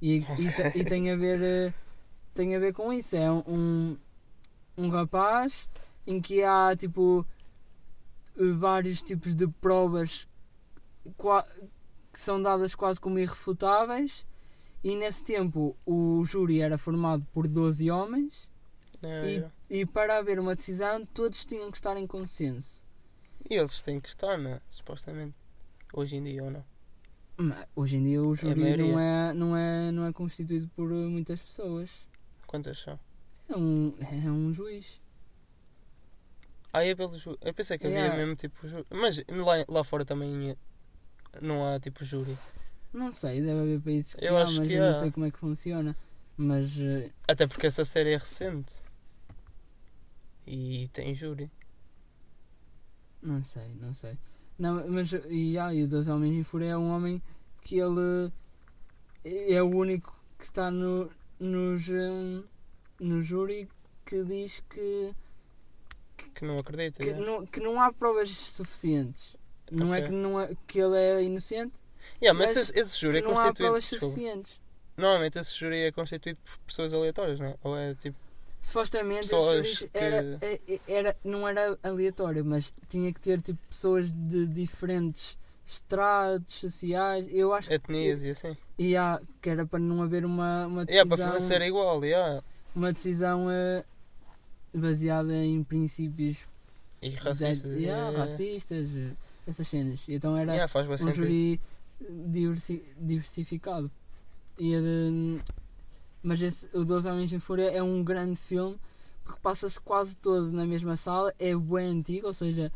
[0.01, 0.25] E, e, te-
[0.79, 1.71] e tem a ver eh,
[2.33, 3.15] tem a ver com isso.
[3.15, 3.95] É um,
[4.75, 5.69] um rapaz
[6.07, 7.23] em que há tipo
[8.57, 10.27] vários tipos de provas
[12.11, 14.25] que são dadas quase como irrefutáveis.
[14.83, 18.49] E nesse tempo o júri era formado por 12 homens
[19.03, 19.53] Yeah, e, yeah.
[19.69, 22.83] e para haver uma decisão todos tinham que estar em consenso.
[23.49, 24.59] E eles têm que estar, né?
[24.69, 25.35] Supostamente.
[25.93, 26.65] Hoje em dia ou não.
[27.37, 28.85] Mas hoje em dia o júri maioria.
[28.85, 32.07] não, é, não, é, não é constituído por eh, muitas pessoas.
[32.47, 32.99] Quantas são?
[33.47, 34.99] É um, é um juiz.
[36.77, 37.37] Ah, é pelo júri.
[37.41, 38.17] Eu pensei que havia Yeah.
[38.17, 38.85] mesmo tipo júri.
[38.91, 40.57] Mas lá, lá fora também é-
[41.41, 42.37] não há tipo júri.
[42.93, 44.93] Não sei, deve haver países que Eu há, acho mas que eu não há.
[44.93, 45.95] sei como é que funciona.
[46.37, 48.73] Mas eh, Até porque essa série é recente.
[50.45, 51.51] E tem júri.
[53.21, 54.17] não sei, não sei.
[54.57, 57.21] Não, mas e, ah, e o Dois Homens em Fúria é um homem
[57.61, 58.31] que ele
[59.23, 62.43] é o único que está no, nos, hum,
[62.99, 63.67] no júri
[64.05, 65.13] que diz que
[66.33, 66.99] Que não acredita.
[66.99, 67.25] que, yeah.
[67.25, 69.35] não, que não há provas suficientes.
[69.71, 71.73] Não é que, não é que ele é inocente,
[72.21, 73.63] Yeah, mas, mas esse, esse júri que é não há constituído.
[73.67, 74.05] provas desculpa.
[74.05, 74.61] suficientes.
[74.95, 77.55] Normalmente esse júri é constituído por pessoas aleatórias, não é?
[77.63, 78.17] Ou é tipo.
[78.61, 84.11] Supostamente esse que- era, é- era, não era aleatório, mas tinha que ter tipo, pessoas
[84.11, 87.27] de diferentes estratos sociais.
[87.29, 88.55] Eu acho etnias e assim.
[88.77, 92.03] que, e há, que era para não haver uma, uma Yeah, decisão, para fazer igual,
[92.05, 92.41] yeah.
[92.75, 93.83] uma decisão eh,
[94.73, 96.37] baseada em princípios
[97.01, 97.63] E de- racistas.
[97.63, 98.17] yeah, yeah.
[98.17, 99.11] racistas, eh,
[99.47, 100.01] essas cenas.
[100.07, 100.71] Então era Yeah,
[101.05, 101.59] um júri
[102.27, 103.89] diversi- diversificado.
[104.59, 105.41] E é de-
[106.23, 108.77] mas esse, o Dois Homens em Fúria é um grande filme
[109.23, 112.71] porque passa-se quase todo na mesma sala, é bem antigo, ou seja,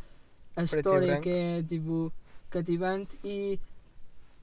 [0.56, 2.12] a e história que é tipo
[2.50, 3.58] cativante e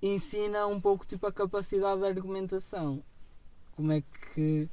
[0.00, 3.02] ensina um pouco tipo a capacidade de argumentação.
[3.76, 4.00] Como é
[4.34, 4.68] que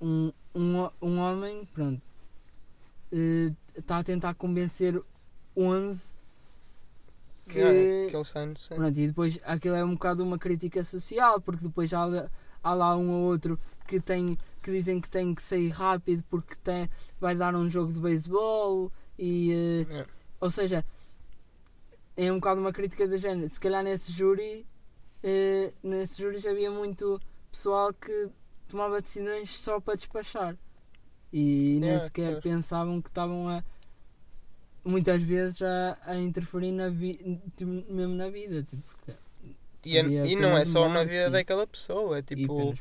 [0.00, 2.00] um, um, um homem, pronto,
[3.76, 5.00] está a tentar convencer
[5.56, 6.14] 11
[7.48, 8.66] que, Yeah, que eles inocentes.
[8.68, 12.30] Pronto, e depois aquilo é um bocado uma crítica social, porque depois há, lá-
[12.62, 16.56] há lá um ou outro que, tem, que dizem que tem que sair rápido porque
[16.56, 16.88] tem,
[17.20, 20.10] vai dar um jogo de beisebol e eh, Yeah.
[20.40, 20.84] ou seja
[22.16, 23.48] é um bocado uma crítica do género.
[23.48, 24.66] Se calhar nesse júri
[25.22, 27.20] eh, nesse júri já havia muito
[27.52, 28.28] pessoal que
[28.68, 30.56] tomava decisões só para despachar
[31.32, 32.42] e nem Yeah, sequer claro.
[32.42, 33.62] pensavam que estavam a
[34.84, 38.82] muitas vezes a, a interferir na vi, tipo, mesmo na vida tipo,
[39.84, 42.74] E, é- e não é só na vida daquela pessoa, é tipo.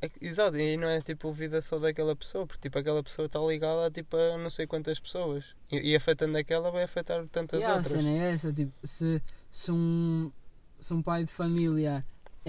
[0.00, 3.40] é exato, e não é tipo vida só daquela pessoa, porque tipo aquela pessoa está
[3.40, 5.44] ligada a tipo a não sei quantas pessoas.
[5.70, 7.92] E, e afetando aquela vai afetar tantas Yeah, a outras.
[7.92, 10.30] cena é essa tipo, se, se, um,
[10.78, 12.04] se um pai de família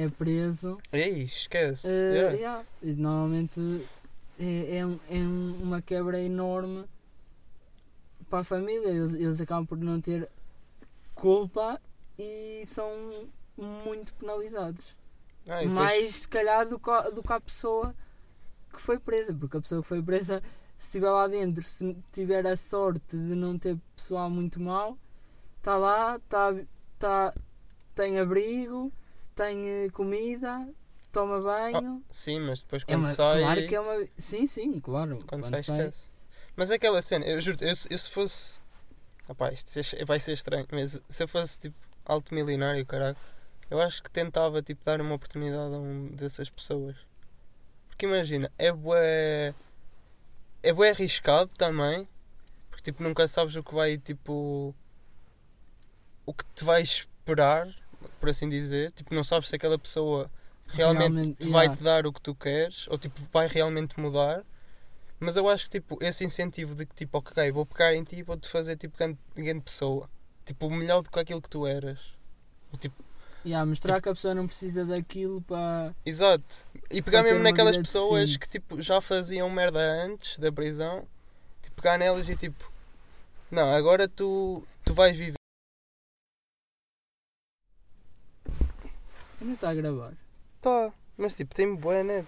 [0.06, 1.88] é preso Ei, esquece.
[1.88, 2.36] Eh, yeah.
[2.38, 3.86] yeah, e Normalmente
[4.40, 6.86] é, é, é um- uma quebra enorme
[8.30, 8.88] para a família.
[8.90, 10.28] Eles, eles acabam por não ter
[11.16, 11.80] culpa
[12.18, 14.96] e são muito penalizados.
[15.48, 17.96] Ah, depois- Mais se calhar do que, a- do que a pessoa
[18.72, 20.42] que foi presa, porque a pessoa que foi presa,
[20.78, 24.98] se estiver lá dentro, se tiver a sorte de não ter pessoal muito mau,
[25.58, 26.56] está lá, tá,
[27.00, 27.34] tá,
[27.96, 28.92] tem abrigo,
[29.44, 30.68] tem comida,
[31.12, 32.04] toma banho.
[32.12, 33.40] Sim, mas depois É quando uma, sai.
[33.42, 34.06] claro que é uma.
[34.18, 35.18] Sim, sim, claro.
[35.26, 35.80] Quando, Quando, sai, sai.
[35.88, 36.10] esquece.
[36.56, 38.60] Mas é aquela cena, eu juro, eu, se- eu se fosse.
[39.28, 41.76] Rapaz, isto é- vai ser estranho, mas se eu fosse tipo
[42.06, 43.16] alto milionário, caralho,
[43.70, 46.96] eu acho que tentava tipo dar uma oportunidade a um dessas pessoas.
[47.88, 49.54] Porque imagina, é bué.
[50.62, 52.08] É bué arriscado também,
[52.70, 54.76] porque tipo nunca sabes o que vai tipo.
[56.26, 57.68] O que te vai esperar,
[58.20, 58.92] por assim dizer.
[58.92, 60.30] Tipo, não sabes se aquela pessoa
[60.68, 61.76] realmente, Realmente, vai yeah.
[61.76, 64.44] te dar o que tu queres ou tipo vai realmente mudar
[65.20, 68.18] Mas eu acho que tipo, esse incentivo de que tipo, ok, vou pegar em ti
[68.18, 69.18] e vou-te fazer tipo grande,
[69.62, 70.10] pessoa.
[70.46, 72.00] Tipo, melhor do que aquilo que tu eras.
[72.72, 73.04] Ou, Tipo,
[73.46, 75.94] Yeah, Tipo mostrar que a pessoa não precisa daquilo para.
[76.06, 76.68] exato.
[76.92, 81.08] E pegar mesmo naquelas pessoas que tipo, já faziam merda antes da prisão.
[81.62, 82.72] Tipo, pegar nelas e tipo,
[83.50, 85.39] não, agora tu, tu vais viver.
[89.42, 90.14] Ainda está a gravar.
[90.62, 92.28] Tá, mas tipo, tem boa net,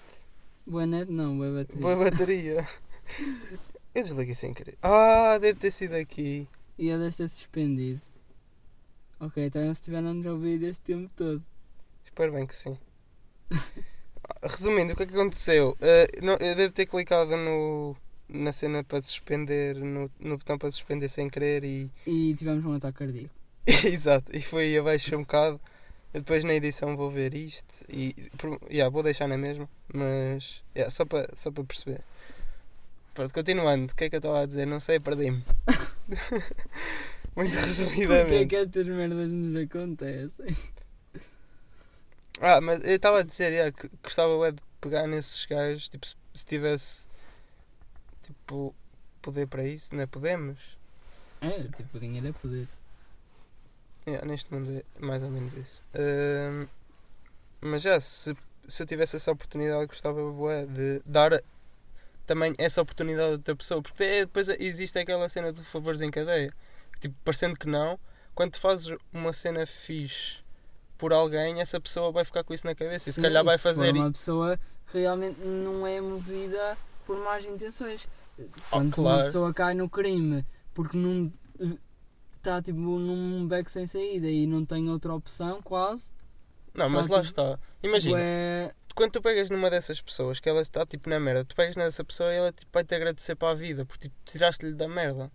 [0.66, 1.82] Boa net não, boa bateria.
[1.82, 2.68] boa bateria.
[3.94, 4.78] Eu desliguei sem querer.
[4.82, 6.48] Ah, deve ter sido aqui.
[6.78, 8.00] E ele deve ter suspendido.
[9.20, 11.44] Ok, então eles tiveram de ouvir esse tempo todo.
[12.06, 12.78] Espero bem que sim.
[14.44, 15.76] Resumindo, o que é que aconteceu?
[15.82, 17.96] Eh, não- eu devo ter clicado no,
[18.30, 21.92] na cena para suspender, no, no botão para suspender sem querer e.
[22.08, 23.34] E tivemos um ataque cardíaco.
[23.86, 25.60] Exato, e foi abaixo um bocado.
[26.14, 28.14] Eu depois na edição vou ver isto e
[28.70, 32.02] yeah, vou deixar na mesma, mas yeah, só para só para perceber.
[33.14, 34.66] Pronto, continuando, o que é que eu estava a dizer?
[34.66, 35.44] Não sei, perdi-me.
[37.36, 38.46] Muito Porquê é resumidamente.
[38.48, 40.58] que estas merdas nos acontecem?
[42.42, 46.16] Ah, mas eu estava a dizer yeah, que gostava de pegar nesses gajos, tipo, se,
[46.34, 47.08] se tivesse
[48.24, 48.76] tipo
[49.22, 50.08] poder para isso, não é?
[50.08, 50.60] Podemos.
[51.40, 52.68] É, tipo, dinheiro é poder.
[54.08, 55.84] Yeah, neste mundo é mais ou menos isso.
[55.94, 56.68] Ahm,
[57.62, 58.36] mas já, se,
[58.68, 61.42] se eu tivesse essa oportunidade, gostava bué de dar
[62.26, 66.10] também essa oportunidade a outra pessoa, porque é- depois existe aquela cena do favores em
[66.10, 66.52] cadeia.
[67.00, 68.00] Tipo, parecendo que não,
[68.34, 70.38] quando tu fazes uma cena fixe
[70.98, 73.92] por alguém, essa pessoa vai ficar com isso na cabeça e se calhar vai fazer.
[73.94, 78.08] uma pessoa que realmente não é movida por más intenções.
[78.70, 79.24] Quando uma Oh, claro.
[79.26, 81.32] pessoa cai no crime porque não
[82.42, 86.12] está tipo num beco sem saída e não tem outra opção, quase.
[86.74, 87.60] Não, mas tá, lá tipo, está.
[87.84, 91.56] Imagina, É, quando tu pegas numa dessas pessoas que ela está tipo na merda, tu
[91.56, 94.74] pegas nessa pessoa e ela tipo, vai te agradecer para a vida porque tipo, tiraste-lhe
[94.74, 95.32] da merda.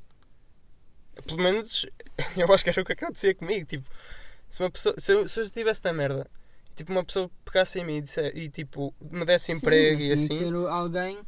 [1.26, 1.86] Pelo menos
[2.36, 3.66] eu acho que era o que acontecia comigo.
[3.66, 3.88] Tipo,
[4.48, 6.30] se, uma pessoa, se, eu, se eu estivesse na merda
[6.76, 10.10] tipo, uma pessoa pegasse em mim e, disse- e tipo, me desse sim, emprego mas
[10.10, 10.28] e assim.
[10.28, 11.18] que ser alguém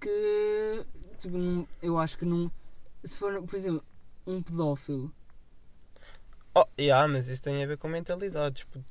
[0.00, 0.84] que
[1.18, 2.50] tipo, eu acho que não.
[3.04, 3.84] Se for, por exemplo,
[4.30, 5.12] um pedófilo,
[6.54, 8.64] Oh, yeah, mas isso tem a ver com mentalidades.
[8.64, 8.84] puto.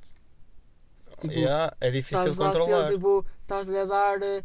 [1.20, 2.86] Tipo, Yeah, é difícil se controlar.
[2.88, 4.44] ele tipo, estás-lhe a dar eh,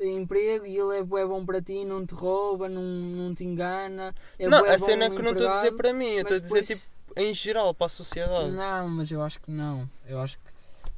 [0.00, 4.12] emprego e ele é bué bom para ti, não te rouba, não, não te engana.
[4.36, 6.36] É não, bué a cena é que não estou a dizer para mim, eu estou
[6.36, 8.50] a dizer depois- tipo em geral para a sociedade.
[8.50, 9.88] Não, mas eu acho que não.
[10.04, 10.44] Eu acho que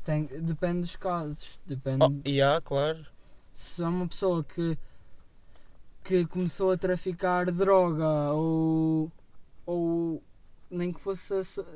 [0.03, 1.61] tem, depende dos casos.
[1.67, 3.05] Depende Oh, yeah, claro.
[3.53, 4.79] se é uma pessoa que,
[6.03, 9.13] que começou a traficar droga ou,
[9.71, 10.23] ou
[10.71, 11.33] nem que fosse,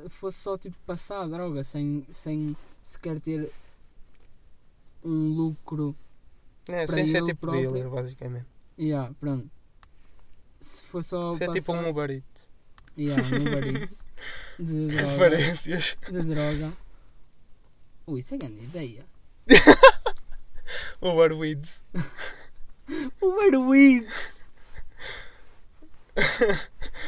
[0.09, 3.49] fosse só tipo passar droga sem, sem sequer ter
[5.03, 5.95] um lucro.
[6.67, 7.71] É, Para sem ser ele tipo próprio.
[7.71, 8.47] dealer, basicamente.
[8.77, 9.49] Yeah, pronto.
[10.59, 12.51] Se for só Isso é passar, tipo um Uber Eats.
[12.97, 14.05] yeah, um Uber Eats
[14.59, 15.05] de droga.
[15.05, 15.97] Referências.
[16.11, 16.73] De droga.
[18.07, 19.05] Ui, isso é grande ideia.
[21.01, 21.83] Uber Weeds.
[23.21, 24.44] Uber Eats!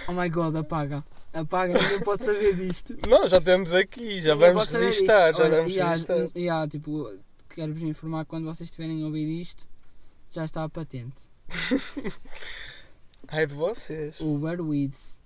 [0.08, 1.04] Oh my god, apaga.
[1.34, 2.96] Apaga, ninguém pode saber disto.
[3.08, 6.28] Não, já temos aqui, já Ninguém vamos registrar, já Olha, vamos e há- registrar.
[6.36, 7.14] e há, tipo,
[7.50, 9.68] quero-vos informar que quando vocês estiverem a ouvir isto,
[10.32, 11.30] já está a patente.
[13.28, 14.20] Ai de vocês.
[14.20, 15.20] Uber Eats.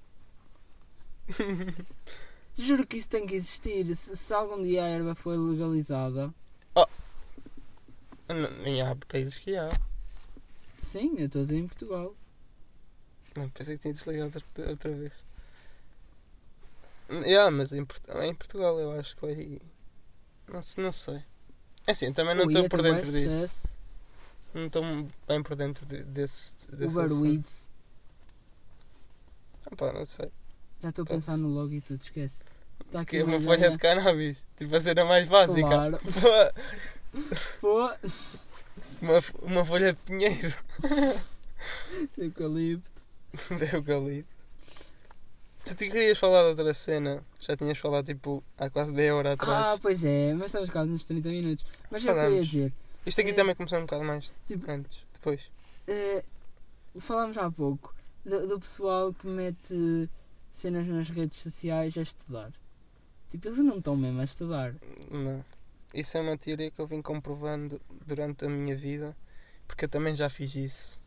[2.57, 3.95] Juro que isso tem que existir.
[3.95, 6.33] Se, se algum dia a erva for legalizada,
[8.27, 9.69] Não, Nem há países que há.
[10.75, 12.15] sim, eu estou a dizer em Portugal.
[13.35, 15.13] Não, pensei que tinha desligado outra, outra vez.
[17.09, 19.61] Yeah, mas em, Port- em Portugal eu acho que vai.
[20.47, 21.23] Não, não sei.
[21.87, 23.67] É assim, também não estou é por dentro disso.
[24.53, 24.83] Não estou
[25.27, 26.53] bem por dentro de- desse.
[26.71, 27.69] desse.
[29.65, 30.31] Ah, pá, não sei.
[30.81, 32.43] Já estou a pensar no logo e tudo, esquece.
[32.91, 33.71] Que aqui é uma uma folha ideia.
[33.71, 34.37] de cannabis.
[34.57, 35.67] Tipo a cena mais básica.
[35.67, 35.97] Claro.
[37.61, 37.91] Pô,
[39.01, 40.53] uma, uma folha de pinheiro.
[42.17, 43.00] eucalipto.
[43.57, 44.41] de eucalipto.
[45.63, 47.23] Tu te querias falar de outra cena?
[47.39, 49.67] Já tinhas falado tipo há quase meia hora atrás.
[49.67, 51.63] Ah, pois é, mas estamos quase nos 30 minutos.
[51.91, 52.47] Mas é o que eu ia Falamos.
[52.49, 52.73] dizer.
[53.05, 54.97] Isto aqui é- também começou um bocado mais Tipo, antes.
[55.13, 55.41] Depois.
[55.87, 56.23] eh,
[56.99, 57.93] falámos há pouco
[58.25, 60.09] do, do pessoal que mete
[60.51, 62.51] cenas nas redes sociais a estudar.
[63.29, 64.73] Tipo, eles não estão mesmo a estudar.
[65.11, 65.45] Não.
[65.93, 69.15] Isso é uma teoria que eu vim comprovando durante a minha vida,
[69.67, 71.01] porque eu também já fiz isso.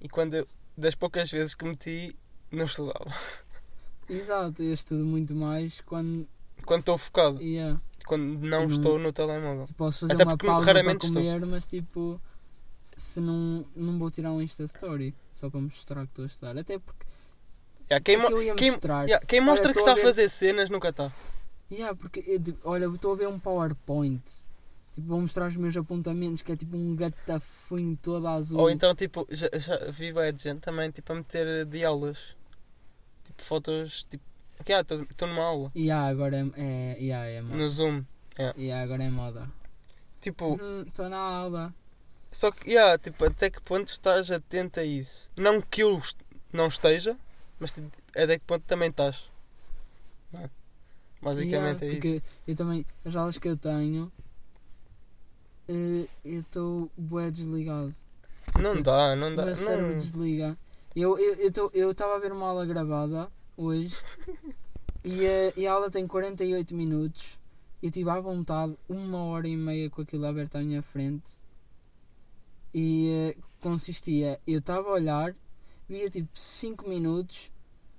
[0.00, 2.16] E quando eu, das poucas vezes que meti,
[2.50, 3.12] não estudava.
[4.08, 6.26] Exato, eu estudo muito mais quando.
[6.66, 7.80] Quando estou focado, Yeah.
[8.06, 9.64] quando não não- estou no telemóvel.
[9.64, 11.22] Tipo, posso fazer Até uma pausa para raramente estou.
[11.22, 12.20] comer, mas tipo.
[12.96, 16.56] se não, não vou tirar um Insta Story só para mostrar que estou a estudar.
[16.58, 17.04] Até porque
[17.90, 19.04] Yeah, quem, que ia quem- mostrar.
[19.08, 21.10] yeah, quem mostra Olha, que está a ver- fazer cenas nunca está.
[21.72, 24.22] Yeah, porque eu, tipo, olha, estou a ver um PowerPoint.
[24.94, 28.60] Tipo, vou mostrar os meus apontamentos, que é tipo um gatafunho todo azul.
[28.60, 32.36] Ou então, tipo, já, já vi bué de gente também tipo, a meter de aulas.
[33.24, 34.22] Tipo, fotos, tipo,
[34.60, 35.72] aqui, ah, estou numa aula.
[35.74, 37.56] E yeah, agora é, é, yeah, é moda.
[37.56, 38.04] No Zoom.
[38.56, 39.50] Yeah, agora é moda.
[40.20, 41.74] Tipo, Estou na aula.
[42.30, 45.28] só que, yeah, tipo, até que ponto estás atento a isso?
[45.36, 46.00] Não que eu
[46.52, 47.18] não esteja,
[47.58, 49.28] mas tipo, até que ponto também estás.
[50.32, 50.50] Não é?
[51.20, 52.22] Basicamente Yeah, é isso.
[52.46, 54.12] eu também, as aulas que eu tenho,
[55.68, 57.94] eh, eu estou bué desligado.
[58.60, 59.44] Não tipo, dá, não O dá.
[59.46, 60.58] meu cérebro Não, desliga.
[60.94, 63.96] Eu estava eu, eu, eu a ver uma aula gravada hoje
[65.02, 67.38] e, a, e a aula tem 48 minutos.
[67.82, 71.38] Eu tive à vontade uma hora e meia com aquilo aberto à minha frente.
[72.72, 75.34] E eh, consistia, eu estava a olhar,
[75.88, 77.50] via tipo 5 minutos,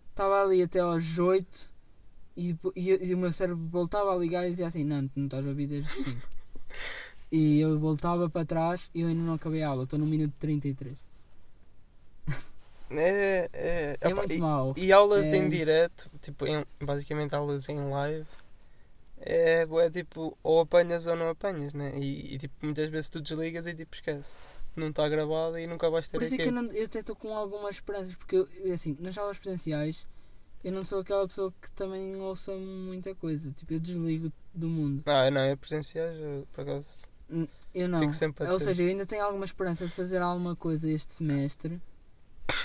[0.10, 1.72] estava ali até aos 8
[2.36, 5.26] e, e, e o meu cérebro voltava a ligar e dizia assim: Não, tu não
[5.26, 6.35] estás a ouvir desde os 5.
[7.32, 10.34] E eu voltava para trás e eu ainda não acabei a aula, estou no minuto
[10.40, 10.96] 33.
[12.92, 14.74] é, é, É opa, muito e- mau.
[14.78, 15.38] E aulas É.
[15.38, 18.26] em direto, tipo, em- basicamente aulas em live,
[19.20, 21.94] é, é tipo, ou apanhas ou não apanhas, né?
[21.98, 24.30] E, e, tipo, muitas vezes tu desligas e tipo, esquece.
[24.76, 27.00] Não está gravado e nunca vais ter Por isso é que eu, não, eu até
[27.00, 30.06] estou com algumas esperanças, porque eu, eu, assim, nas aulas presenciais
[30.66, 33.52] eu não sou aquela pessoa que também ouça muita coisa.
[33.52, 35.02] Tipo, eu desligo do mundo.
[35.06, 36.86] Ah, não, é presenciais, eu, por acaso.
[37.74, 38.00] Eu não.
[38.00, 41.82] Fico sempre Ou seja, eu ainda tenho alguma esperança de fazer alguma coisa este semestre,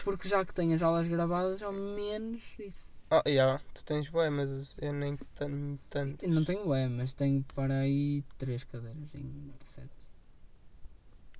[0.05, 3.01] porque já que tenho as aulas gravadas, ao menos isso.
[3.11, 6.29] Ah, yeah, tu tens bué, mas eu nem tenho tanto.
[6.29, 10.11] Não tenho é, mas tenho para aí três cadeiras em sete.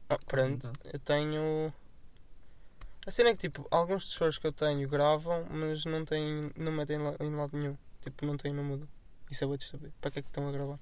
[0.09, 1.73] Ah, pronto, eu tenho.
[3.07, 6.51] A cena é que tipo, alguns shows que eu tenho gravam, mas não têm.
[6.57, 7.77] não metem em lado nenhum.
[8.01, 8.89] Tipo, não têm no mudo.
[9.31, 9.93] Isso é muito estúpido.
[10.01, 10.81] Para que é que estão a gravar?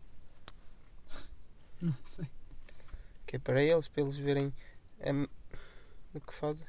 [1.83, 2.25] Não sei.
[3.27, 4.53] Que é para eles, para eles verem
[5.05, 5.23] em,
[6.15, 6.67] o que fazem.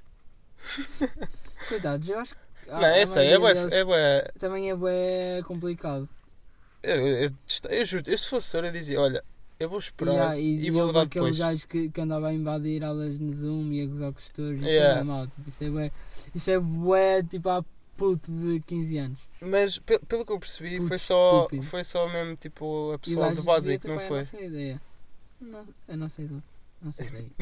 [1.70, 2.42] Coitados, eu acho que.
[2.70, 3.02] ah, não, a é
[3.80, 4.32] é bué, é.
[4.38, 6.08] Também é bué complicado.
[6.84, 7.32] Eu, eu, eu,
[7.70, 9.24] eu juro, eu se fosse eu dizia, olha,
[9.60, 11.38] eu vou esperar Yeah, e, e vou houve dar aquele depois.
[11.38, 14.56] gajo que, que andava a invadir aulas no Zoom e a gozar com os.
[14.60, 15.00] Isso Yeah.
[15.00, 15.28] é mau.
[15.28, 15.92] Tipo, isso é bué,
[16.34, 17.64] isso é bué, tipo, há
[17.98, 19.20] puto de 15 anos.
[19.42, 21.64] Mas pe- pelo que eu percebi, Puto foi só, estúpido.
[21.64, 24.24] foi só mesmo tipo a gajo do básico, não foi?
[24.46, 24.82] ideia.
[25.42, 26.44] Não, a nossa ideia.
[26.82, 27.32] Não sei daí.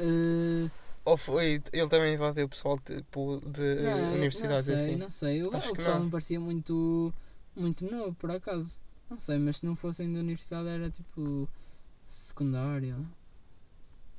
[0.00, 0.70] Eh,
[1.04, 4.96] Ou foi, ele também invadiu o pessoal tipo de não, universidades não sei, assim.
[4.96, 5.42] não sei.
[5.42, 6.04] O, Acho o que pessoal não.
[6.04, 7.12] me parecia muito,
[7.56, 8.80] muito novo, por acaso.
[9.10, 11.48] Não sei, mas se não fossem da universidade era tipo
[12.06, 13.04] secundário.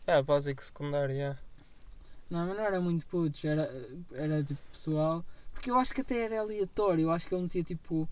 [0.05, 1.39] É, básico secundário, yeah.
[2.29, 3.69] Não, mas não era muito putos, era,
[4.11, 5.23] era tipo pessoal.
[5.53, 8.07] Porque eu acho que até era aleatório, eu acho que ele metia tipo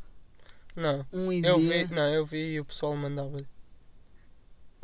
[0.76, 1.46] Não, um ID.
[1.46, 3.44] eu vi, não, eu vi e o pessoal mandava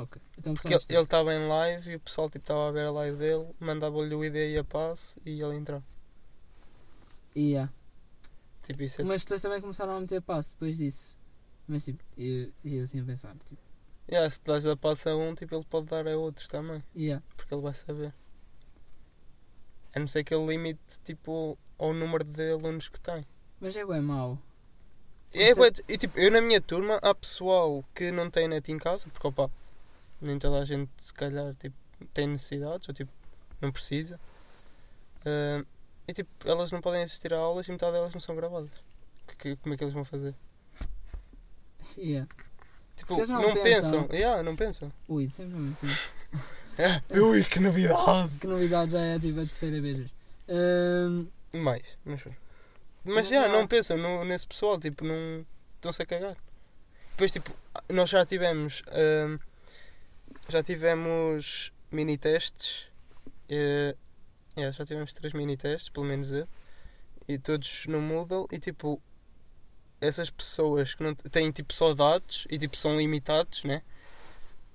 [0.04, 2.86] Ok, então Porque ele ele estava em live e o pessoal tipo estava a ver
[2.88, 5.84] a live dele, mandava-lhe o ID e a passe e ele entrava.
[7.36, 7.70] yeah.
[8.64, 11.18] Tipo isso é Mas depois também começaram a meter passo depois disso.
[11.68, 13.62] Mas tipo, eu, eu assim a pensar, tipo,
[14.10, 17.24] Yeah, se dás a passe a um, tipo, ele pode dar a outros também, yeah.
[17.36, 18.14] porque ele vai saber.
[19.96, 23.26] A não ser que ele limite tipo ao número de alunos que tem.
[23.62, 24.38] Mas é bem mau.
[25.34, 28.78] É, de- e tipo, eu na minha turma há pessoal que não tem net em
[28.78, 29.50] casa, porque opa,
[30.26, 31.76] nem toda a gente se calhar tipo,
[32.14, 33.12] tem necessidades ou tipo,
[33.62, 34.20] não precisa.
[35.26, 35.64] Ah,
[36.08, 38.70] e tipo, elas não podem assistir a aulas e metade delas não são gravadas.
[39.28, 40.36] Que- que- como é que eles vão fazer?
[41.98, 42.28] Yeah.
[42.96, 44.04] Tipo, não não, pensam.
[44.04, 44.08] pensam.
[44.16, 44.94] Yeah, não pensam.
[45.08, 45.86] Ui, sempre muito.
[46.78, 48.38] É, ui, que novidade!
[48.40, 50.10] Que novidade já é tipo a terceira vez.
[51.54, 52.34] Mais, mas foi.
[53.06, 53.48] Mas já, já.
[53.50, 56.38] não pensam no, nesse pessoal, tipo, não estão-se a cagar.
[57.12, 57.52] Depois, tipo,
[57.90, 58.82] nós já tivemos.
[60.50, 62.88] Já tivemos mini testes.
[63.50, 63.96] eh,
[64.58, 66.48] yeah, já tivemos três mini testes, pelo menos eu.
[67.28, 68.48] E todos no Moodle.
[68.52, 69.02] E tipo,
[70.02, 73.82] essas pessoas que não têm tipo só dados e tipo são limitados, né?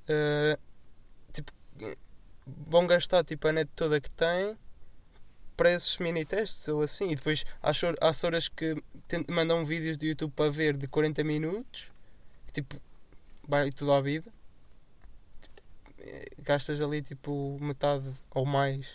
[0.09, 0.59] Eh,
[1.33, 1.53] tipo,
[2.47, 4.57] vão gastar tipo a net toda que têm
[5.57, 7.11] para esses mini testes ou assim.
[7.11, 7.73] E depois há,
[8.25, 8.83] horas que
[9.29, 11.91] mandam vídeos do YouTube para ver de 40 minutos,
[12.47, 12.81] que, tipo,
[13.47, 14.33] vai tudo à vida.
[15.99, 18.87] Eh, Gastas ali tipo metade ou mais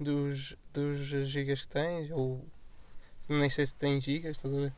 [0.00, 0.98] dos, dos
[1.28, 2.44] gigas que tens, ou
[3.28, 4.72] nem sei se tens gigas, estás a ver?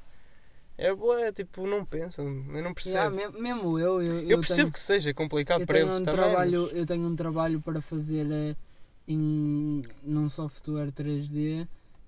[0.79, 2.95] É boa, tipo, não pensam, eu não percebo.
[2.95, 6.05] yeah, me- mesmo eu, eu, eu eu percebo tenho, que seja complicado para eles um
[6.05, 6.11] também.
[6.11, 8.57] trabalho, eu tenho um trabalho para fazer eh,
[9.09, 11.67] em, num software 3D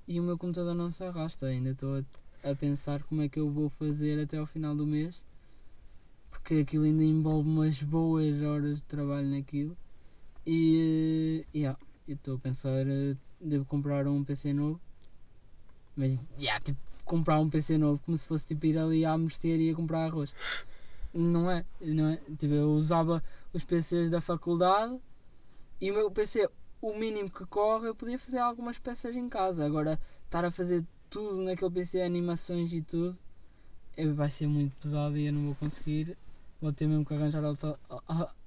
[0.08, 1.46] e o meu computador não se arrasta.
[1.46, 1.98] Ainda estou
[2.44, 5.20] a, a pensar como é que eu vou fazer até ao final do mês.
[6.46, 9.76] Porque aquilo ainda envolve umas boas horas de trabalho naquilo.
[10.46, 11.76] E eh, yeah,
[12.06, 14.80] eu estou a pensar, eh, devo comprar um PC novo.
[15.96, 19.74] Mas yeah, tipo, comprar um PC novo como se fosse tipo ir ali à mercearia
[19.74, 20.32] comprar arroz.
[21.12, 22.20] Não é, não é?
[22.38, 23.20] Tipo, eu usava
[23.52, 25.00] os PCs da faculdade
[25.80, 26.48] e o meu PC,
[26.80, 29.66] o mínimo que corre, eu podia fazer algumas peças em casa.
[29.66, 33.18] Agora, estar a fazer tudo naquele PC, animações e tudo,
[33.96, 36.16] eh, vai ser muito pesado e eu não vou conseguir.
[36.60, 37.78] Vou ter mesmo que arranjar outra,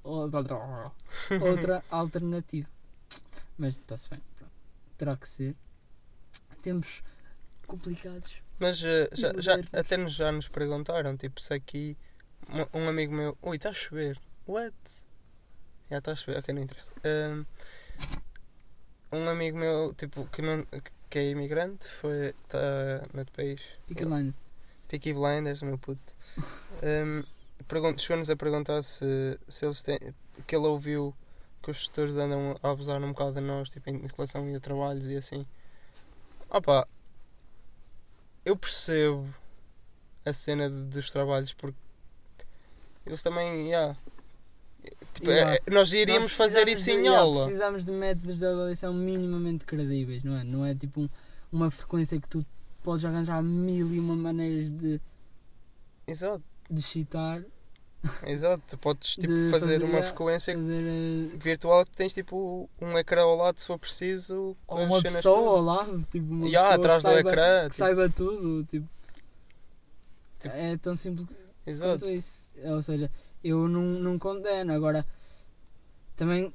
[0.04, 2.68] outra alternativa.
[3.58, 4.54] Mas está-se bem, pronto.
[4.98, 5.56] terá que ser.
[6.62, 7.04] Tempos
[7.68, 8.42] complicados.
[8.60, 11.98] Mas eh, já, já, até nos, já nos perguntaram, tipo, se aqui
[12.50, 13.38] um, um amigo meu.
[13.42, 14.20] Ui, está a chover.
[14.48, 14.76] What?
[15.90, 16.94] Já está a chover, ok, não interessa.
[17.06, 17.46] Um,
[19.12, 20.66] um amigo meu, tipo, que, não,
[21.10, 22.30] que é imigrante, foi.
[22.30, 23.62] está no outro país.
[23.88, 24.36] Peaky Blinders.
[24.88, 26.14] Peaky Blinders, meu puto.
[26.82, 27.24] Um,
[27.98, 30.00] Chegou-nos a perguntar se, se eles têm.
[30.48, 31.14] que ele ouviu
[31.62, 35.06] que os gestores andam a abusar um bocado de nós, tipo, em relação a trabalhos
[35.08, 35.46] e assim.
[36.50, 36.88] Opa,
[38.46, 39.28] eu percebo
[40.26, 41.78] a cena de- dos trabalhos porque
[43.06, 43.96] eles também, yeah,
[45.14, 45.54] tipo, Yeah.
[45.56, 47.44] é- é- nós iríamos Nós fazer isso de- em yeah, aula.
[47.46, 50.44] Precisamos de métodos de avaliação minimamente credíveis, não é?
[50.44, 51.10] Não é tipo um-
[51.52, 52.46] uma frequência que tu
[52.84, 55.00] podes arranjar mil e uma maneiras de,
[56.08, 57.44] Exato, de citar,
[58.26, 58.78] exato.
[58.78, 62.98] Podes tipo, De fazer, fazer, uma yeah, frequência fazer eh, virtual que tens tipo um
[62.98, 64.56] ecrã ao lado se for preciso.
[64.68, 65.50] com ou uma pessoa todas.
[65.50, 67.58] ao lado, tipo uma Yeah, pessoa atrás que do saiba, ecrã.
[67.64, 68.90] que tipo, saiba tudo, tipo,
[70.40, 71.28] Tipo, é tão simples
[71.66, 72.06] exato.
[72.06, 72.46] quanto isso.
[72.64, 73.12] Ou seja,
[73.44, 75.06] eu não, não condeno, agora
[76.16, 76.54] também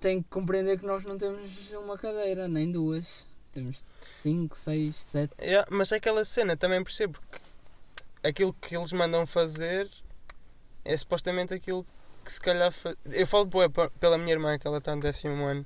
[0.00, 3.26] tenho que compreender que nós não temos uma cadeira, nem duas.
[3.52, 5.32] Temos cinco, seis, sete.
[5.40, 7.40] Yeah, mas é aquela cena, também percebo que
[8.26, 9.90] aquilo que eles mandam fazer
[10.84, 11.86] é supostamente aquilo
[12.24, 12.72] que se calhar.
[12.72, 12.96] Fa...
[13.06, 15.64] Eu falo pa- pela minha irmã, que ela está no décimo ano,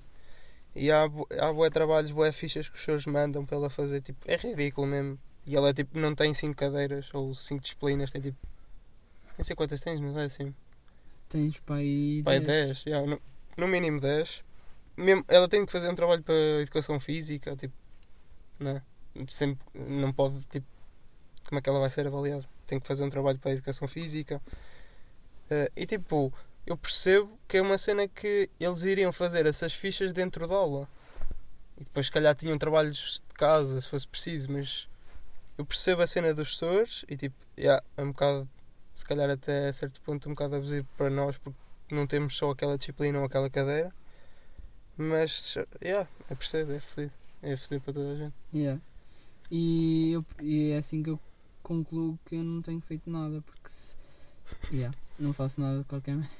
[0.75, 1.05] e há,
[1.41, 4.87] há bué trabalhos, bué fichas que os senhores mandam para ela fazer, tipo, é ridículo
[4.87, 5.19] mesmo.
[5.47, 8.39] E ela tipo, não tem 5 cadeiras ou 5 disciplinas, tem tipo.
[9.37, 10.55] Nem sei quantas tens, mas é assim.
[11.29, 11.59] Tens.
[11.61, 12.85] Pai, dez.
[12.85, 13.21] 10, yeah, no,
[13.57, 14.45] no mínimo 10.
[14.97, 17.75] Mesmo, ela tem que fazer um trabalho para educação física, tipo,
[18.59, 18.83] né?
[19.27, 20.67] Sempre, não pode, tipo,
[21.51, 22.44] como é que ela vai ser avaliada?
[22.64, 24.40] Tem que fazer um trabalho para educação física.
[25.51, 26.32] Eh, e tipo,
[26.64, 30.88] eu percebo que é uma cena que eles iriam fazer essas fichas dentro da aula.
[31.76, 34.88] E depois, se calhar, tinham trabalhos de casa, se fosse preciso, mas
[35.59, 38.48] eu percebo a cena dos professores e, tipo, yeah, é um bocado,
[38.94, 41.59] se calhar, até a certo ponto, um bocado abusivo para nós, porque
[41.90, 43.92] não temos só aquela disciplina ou aquela cadeira.
[44.96, 47.12] Mas, yeah, eu percebo, é fodido.
[47.42, 48.34] É fodido para toda a gente.
[48.55, 48.80] Yeah.
[49.51, 51.18] E, eu, e é assim que eu
[51.75, 53.95] concluo que eu não tenho feito nada, porque se,
[54.73, 56.35] yeah, não faço nada de qualquer maneira.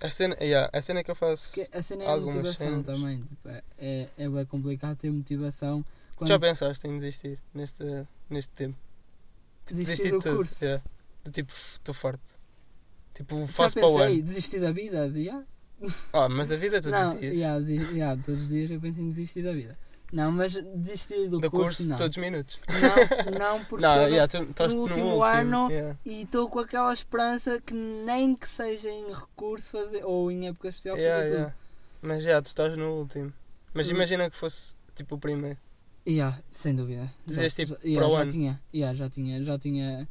[0.00, 1.54] A cena, yeah, a cena que eu faço.
[1.54, 2.84] Porque a cena é a motivação cenas.
[2.84, 3.22] também.
[3.22, 5.82] Tipo, é, é, é bem complicado ter motivação
[6.14, 7.82] quando Já pensaste em desistir neste,
[8.28, 8.76] neste tempo?
[9.66, 10.62] desistir do tudo, curso.
[10.62, 10.84] yeah.
[11.24, 12.28] Do tipo, estou farto.
[13.14, 14.22] Tipo, Já faço para o ano.
[14.22, 15.06] desistir da vida.
[15.14, 15.42] yeah.
[16.12, 17.34] Ah, mas da vida tu não, desistias.
[17.34, 19.78] yeah, de- yeah, todos os dias eu penso em desistir da vida.
[20.12, 21.96] Não, mas desistir do, Do curso, curso, não.
[21.96, 22.62] todos os minutos.
[22.68, 25.98] Não, não, porque Não, tô no- yeah, tu no último último ano yeah.
[26.04, 30.68] E estou com aquela esperança que nem que seja em recurso fazer, ou em época
[30.68, 31.34] especial fazer Yeah, tudo.
[31.36, 31.54] yeah.
[32.02, 33.32] Mas já, tu estás no último.
[33.74, 33.94] Mas Hum.
[33.94, 35.58] imagina que fosse tipo o primeiro.
[36.08, 37.10] Yeah, sem dúvida.
[37.26, 38.30] Dizes, Já- tipo, para o já ano.
[38.30, 40.08] tinha, yeah, já tinha, já tinha,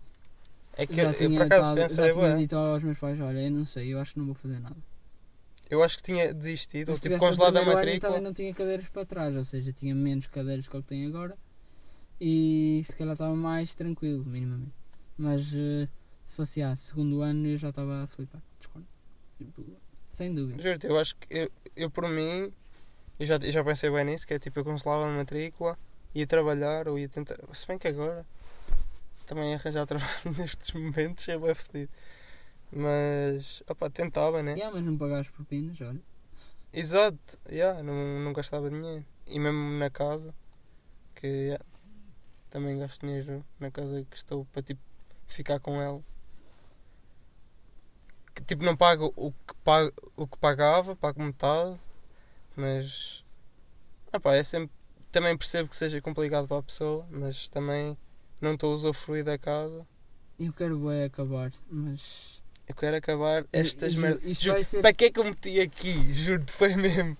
[0.76, 3.20] É que já eu, tinha, por acaso tado- pensei, já tinha dito aos meus pais,
[3.22, 4.76] olha, eu não sei, eu acho que não vou fazer nada.
[5.70, 8.12] Eu acho que tinha desistido, Mas tipo congelado a primeiro ano, matrícula.
[8.12, 11.08] também não tinha cadeiras para trás, ou seja, tinha menos cadeiras que o que tenho
[11.10, 11.38] agora
[12.20, 14.74] e se calhar estava mais tranquilo, minimamente.
[15.18, 15.88] Mas eh,
[16.24, 18.88] se fosse a segundo ano eu já estava a flipar, discordo.
[19.38, 19.66] Tipo,
[20.12, 20.62] sem dúvida.
[20.62, 22.52] Juro-te, eu acho que eu, eu por mim,
[23.20, 25.78] eu já, eu já pensei bem nisso, que é tipo, eu congelava a matrícula,
[26.14, 27.38] ia trabalhar ou ia tentar.
[27.54, 28.26] Se bem que agora
[29.26, 31.92] também arranjar trabalho nestes momentos é bem fedido.
[32.72, 34.54] Mas, opá, tentava, né?
[34.54, 36.02] Yeah, mas não pagaste propinas, olha.
[36.74, 39.06] Exato, yeah, não, não gastava dinheiro.
[39.28, 40.34] E mesmo na casa,
[41.16, 41.66] que yeah,
[42.50, 44.82] também gasto dinheiro na casa que estou para tipo
[45.28, 46.04] ficar com ela.
[48.34, 51.80] Que tipo não pago o que, pago, o que pagava, pago metade,
[52.56, 53.24] mas
[54.12, 54.76] ah pá, é sempre,
[55.12, 57.98] também percebo que seja complicado para a pessoa, mas também
[58.42, 59.88] não estou a usufruir da casa.
[60.38, 62.44] Eu quero bem acabar, mas.
[62.68, 64.24] Eu quero acabar estas merdas.
[64.24, 64.82] Isto Juro, vai ser.
[64.82, 66.14] Para que é que eu meti aqui?
[66.14, 67.16] Juro-te, foi mesmo.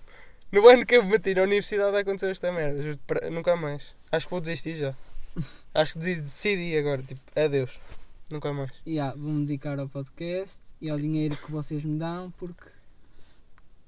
[0.50, 2.82] No ano que eu me meti na universidade aconteceu esta merda.
[2.82, 3.82] juro-te, pra- Nunca mais.
[4.10, 4.94] Acho que vou desistir já.
[5.74, 7.02] Acho que decidi agora.
[7.02, 7.78] Tipo, adeus.
[8.30, 8.72] Nunca mais.
[8.86, 12.68] Yeah, vou-me dedicar ao podcast e ao dinheiro que vocês me dão porque.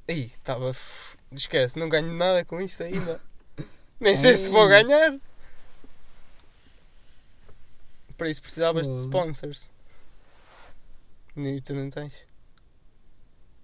[0.08, 0.70] Aí, estava.
[0.72, 3.20] f- Esquece, não ganho nada com isto ainda.
[4.00, 5.18] Nem sei se vou ganhar.
[8.16, 9.68] Para isso precisavas de sponsors.
[11.46, 12.14] E tu não tens.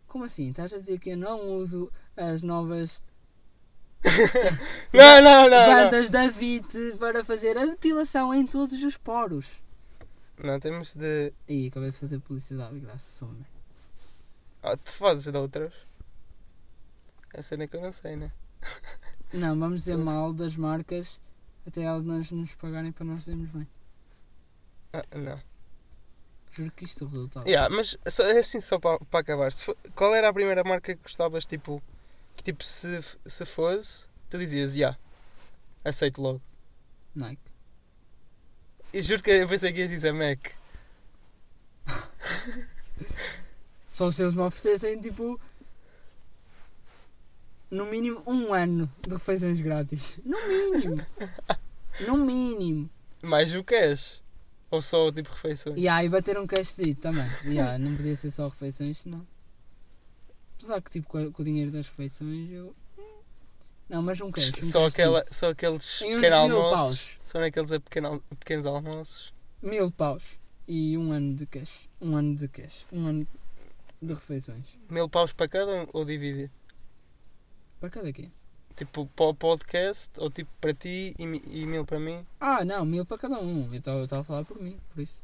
[0.07, 0.51] Como assim?
[0.51, 3.03] Estás a dizer que eu não uso as novas
[4.93, 5.51] Não, não, não.
[5.51, 9.63] Não, bandas da VIT para fazer a depilação em todos os poros?
[10.43, 11.33] não temos de.
[11.49, 13.47] Ih, acabei de fazer publicidade, graças a homem.
[14.63, 15.73] Ah, tu fazes de outras.
[17.33, 18.31] É cena que eu não sei, né?
[19.33, 21.19] Não, vamos dizer mal das marcas
[21.67, 23.67] até elas nos pagarem para nós dizermos bem.
[24.93, 25.41] Ah, não.
[26.57, 27.49] Juro que isto é o resultado.
[27.49, 29.53] Yeah, mas só, é assim só para, para acabar.
[29.95, 31.83] Qual era a primeira marca que gostavas, tipo,
[32.37, 34.97] que tipo, se, se fosse, tu dizias, já,
[35.85, 36.41] aceito logo.
[37.13, 37.43] Nike.
[38.93, 40.53] E juro que eu pensei que ias dizer Mac.
[43.91, 45.41] Só se eles me oferecessem tipo.
[47.69, 50.21] No mínimo um ano de refeições grátis.
[50.25, 51.07] No mínimo.
[52.07, 52.89] no mínimo.
[53.21, 54.23] Mais o cash.
[54.71, 55.77] Ou só tipo refeições.
[55.79, 57.27] E aí bater um cashzito também.
[57.45, 59.27] E aí, não podia ser só refeições, senão.
[60.57, 62.75] Apesar que tipo com, o dinheiro das refeições eu.
[63.89, 64.51] Não, mas um cash.
[64.59, 66.73] Um só, aquela, só aqueles pequenos almoços.
[66.73, 67.21] paus.
[67.25, 69.35] Só naqueles pequeno, pequenos almoços.
[69.61, 70.39] Mil paus.
[70.67, 71.89] E um ano de cash.
[72.01, 72.87] Um ano de cash.
[72.91, 73.29] Um ano
[74.01, 74.79] de refeições.
[74.89, 76.51] Mil paus para cada ou dividir?
[77.79, 78.31] Para cada quê?
[78.77, 81.23] Tipo para o podcast ou tipo para ti e,
[81.63, 82.27] e mil para mim?
[82.41, 83.69] Ah, não, mil para cada um.
[83.73, 85.23] Eu estava a falar por mim, por isso.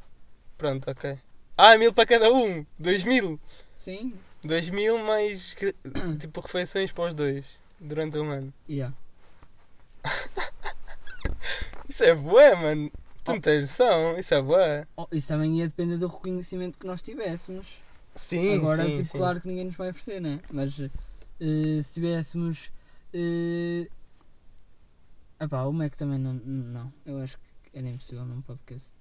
[0.56, 1.18] Pronto, ok.
[1.56, 2.64] Ah, mil para cada um!
[2.78, 3.40] Dois mil!
[3.74, 4.14] Sim.
[4.42, 5.54] Dois mil mais
[6.20, 7.44] tipo refeições para os dois
[7.80, 8.54] durante um ano.
[8.68, 8.94] Yeah.
[11.88, 12.90] Isso é bué, mano.
[13.24, 13.34] Tu Oh.
[13.34, 14.86] não tens noção, isso é bué.
[14.96, 17.80] Oh, isso também ia depender do reconhecimento que nós tivéssemos.
[18.14, 19.18] Sim, Agora, sim, tipo, sim.
[19.18, 20.40] claro que ninguém nos vai oferecer, né?
[20.50, 22.70] Mas eh, se tivéssemos.
[23.14, 23.90] Uh,
[25.40, 26.92] epá, o Mac também não, não.
[27.04, 28.92] Eu acho que era impossível num podcast.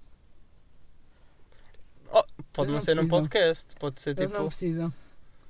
[2.51, 4.39] Pode Eles não não ser num podcast, pode ser Eles tipo.
[4.41, 4.93] não precisam.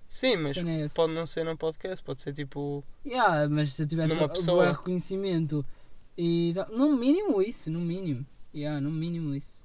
[0.08, 2.84] Sim, mas é pode não ser num podcast, pode ser tipo.
[3.06, 4.66] Yeah, mas se eu tivesse Numa um pessoa.
[4.66, 5.66] bom reconhecimento
[6.18, 8.26] e tal- no mínimo isso, no mínimo.
[8.54, 9.64] Yeah, no mínimo isso.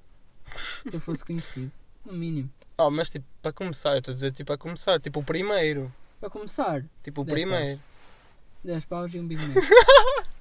[0.89, 1.73] Se eu fosse conhecido.
[2.05, 2.51] No mínimo.
[2.79, 5.93] Oh, mas tipo, para começar, eu estou a dizer tipo a começar, tipo o primeiro.
[6.21, 7.81] Para começar, Tipo o primeiro.
[8.65, 9.65] 10 paus e um Big Mac.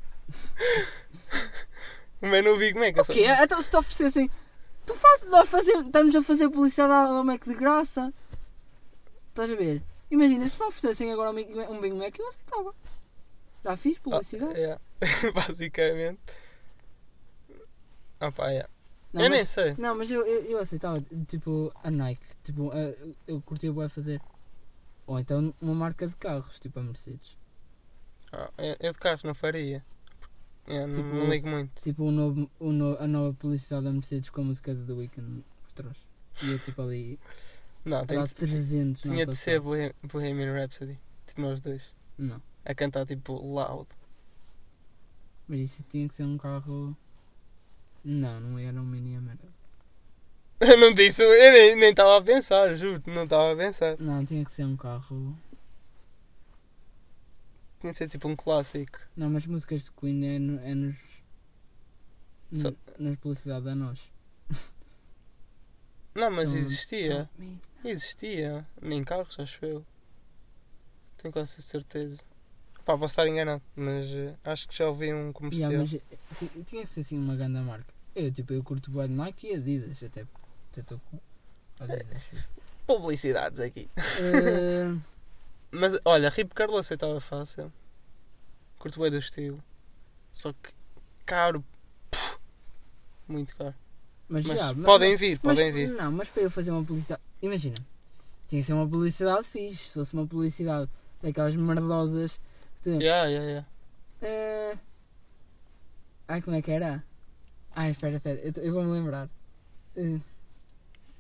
[2.22, 2.96] O menu Big Mac.
[2.96, 3.26] eu O quê?
[3.42, 4.30] Então se te oferecessem.
[4.86, 8.14] Tu faz, nós fazemos, estamos a fazer publicidade ao Mac de graça.
[9.30, 9.84] Estás a ver?
[10.10, 12.74] Imagina, se me oferecessem agora um Big Mac, um Big Mac eu aceitava.
[13.64, 14.58] Já fiz Ah, publicidade.
[14.58, 14.82] yeah.
[15.36, 16.20] Basicamente.
[18.20, 18.70] Ah pá, yeah.
[19.12, 19.76] Não, eu nem mas, sei.
[19.78, 22.26] não, mas eu, eu, eu aceitava, tipo, a Nike.
[22.44, 24.22] Tipo, a- eu, eu curtia bué fazer.
[25.06, 27.38] Ou então uma marca de carros, tipo a Mercedes.
[28.34, 29.84] Ah, eu, eu de carro não faria.
[30.68, 31.82] Yeah, não, Tipo, não ligo muito.
[31.82, 34.94] Tipo o novo, o no, a nova publicidade da Mercedes com a música do The
[34.94, 35.98] Weeknd por trás.
[36.42, 37.20] E eu tipo ali
[37.86, 39.62] Não, tem dar que, 300 na tinha de ser autoestrada.
[39.62, 40.98] Bohe- Bohemian Rhapsody.
[41.28, 41.84] Tipo nós dois.
[42.18, 42.42] Não.
[42.66, 43.88] A cantar tipo loud.
[45.48, 46.96] Mas isso tinha que ser um carro.
[48.04, 49.48] Não, não era um mini merda.
[50.62, 53.98] Eu não disse, eu nem estava a pensar, juro, não estava a pensar.
[54.00, 55.38] Não, tinha que ser um carro.
[57.84, 58.98] Tinha de ser tipo um clássico.
[59.14, 60.96] Não, mas músicas de Queen é, no- é nos.
[62.54, 64.10] Só- n- Nas publicidades a nós.
[66.16, 67.30] Não, mas Don't existia.
[67.84, 68.66] Existia.
[68.82, 69.86] Nem carros, acho eu.
[71.18, 72.22] Tenho quase certeza.
[72.86, 75.72] Pá, posso estar enganado, mas eh, acho que já ouvi um comercial.
[75.72, 77.94] Yeah, mas eh, ti- tinha que ser assim uma grande marca.
[78.16, 80.02] Eu, tipo, eu curto o de Nike e Adidas.
[80.04, 80.22] Até
[80.72, 81.20] até estou com
[81.82, 82.24] Adidas.
[82.88, 83.90] Publicidades aqui.
[83.98, 84.96] Eh,
[85.74, 87.72] Mas olha, Rip Carlo aceitava fácil.
[88.78, 89.64] Curto bem do estilo.
[90.32, 90.72] Só que
[91.26, 91.64] caro.
[92.12, 92.38] pff,
[93.28, 93.74] muito caro.
[94.30, 95.90] mas, Mas já, podem vir, mas, podem vir.
[95.90, 97.22] Não, mas para eu fazer uma publicidade.
[97.42, 97.76] Imagina,
[98.48, 99.88] tinha que ser uma publicidade fixe.
[99.90, 100.90] Se fosse uma publicidade
[101.22, 102.38] daquelas merdosas.
[102.76, 103.68] que tu- Yeah, yeah, yeah.
[104.22, 104.78] Eh,
[106.28, 107.04] Ai, como é que era?
[107.76, 109.28] Ai, espera, espera, eu, eu vou-me lembrar.
[109.96, 110.20] Eh,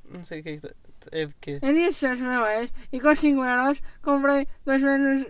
[0.10, 0.68] Não sei o que é que
[1.12, 1.60] é de quê.
[1.62, 5.28] Em seus manuais e com 5 euros comprei dois menus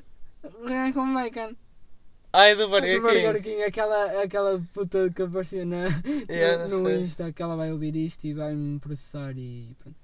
[0.65, 1.55] reais com bacon.
[2.35, 3.41] Ai, do Do Burger Burger King.
[3.43, 5.85] King, aquela, aquela puta que aparecia na,
[6.27, 6.91] Yeah, no, no.
[6.91, 9.95] Insta, que ela vai ouvir isto e vai-me processar e pronto.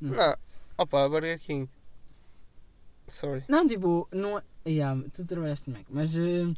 [0.00, 0.26] Não sei.
[0.26, 0.36] Não,
[0.78, 1.68] opa, Burger King.
[3.06, 3.44] Sorry.
[3.48, 4.42] Não, tipo, não é.
[4.66, 6.54] Yeah, tu trabalhaste no Mac, mas eh,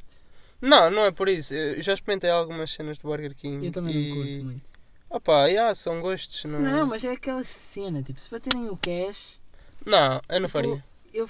[0.61, 1.53] Não, não é por isso.
[1.55, 3.67] Eu já experimentei algumas cenas do Burger King.
[3.67, 4.09] eu também e...
[4.09, 4.71] não curto muito.
[5.17, 6.45] Opa, yeah, são gostos.
[6.45, 9.39] Não, Não, mas é aquela cena, tipo, se baterem o cash,
[9.85, 10.85] Não, eu não Tipo, faria.
[11.14, 11.29] eu.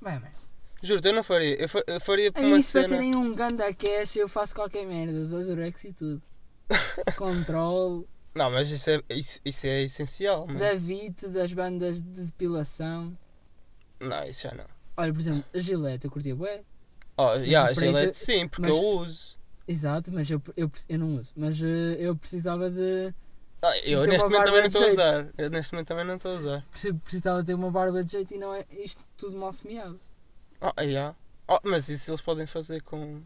[0.00, 0.30] Vai, vai.
[0.82, 1.54] Juro-te, eu não faria.
[1.60, 2.88] Eu, fa- eu faria A por uma mim, se cena.
[2.88, 6.22] baterem um ganda cash, eu faço qualquer merda, da Durex e tudo.
[7.16, 10.46] Control, Não, mas isso é, isso, isso é essencial.
[10.46, 10.58] mano.
[10.58, 13.16] da VIT, das bandas de depilação.
[13.98, 14.64] Não, isso já não.
[14.96, 16.62] Olha, por exemplo, a Gillette, eu curtia bué.
[17.16, 19.36] Oh, yeah, isso- Gillette sim, porque mas- eu uso.
[19.70, 21.32] Exato, mas eu, eu, eu não uso.
[21.36, 23.14] Mas eh, eu precisava de.
[23.62, 25.28] Ah, eu neste momento também não estou a usar.
[25.38, 26.66] Eu neste momento também não estou a usar.
[26.70, 30.00] preci- Precisava ter uma barba de jeito e não é isto tudo mal semeado.
[30.60, 31.14] Ah, yeah.
[31.46, 33.22] Oh, mas isso eles podem fazer com.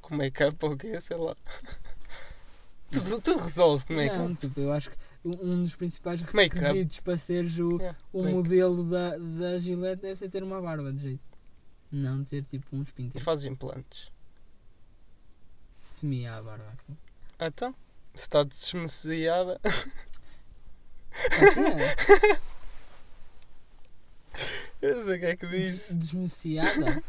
[0.00, 1.00] com make-up ou o quê?
[1.00, 1.34] Sei lá.
[2.92, 4.18] tudo, tudo resolve com make-up.
[4.20, 8.84] Não, tipo, eu acho que um dos principais requisitos para seres o, Yeah, o modelo
[8.84, 11.22] da, da Gillette deve ser ter uma barba de jeito.
[11.90, 13.22] Não ter tipo uns E pintos.
[13.22, 14.11] fazes implantes.
[16.02, 16.98] Semia a barba aqui.
[17.38, 17.72] Ah, Então,
[18.12, 19.60] se está desmeciada.
[21.14, 21.60] É que
[22.34, 22.38] é.
[24.82, 25.94] Eu não sei o que é que disse.
[25.94, 27.00] Desmeciada?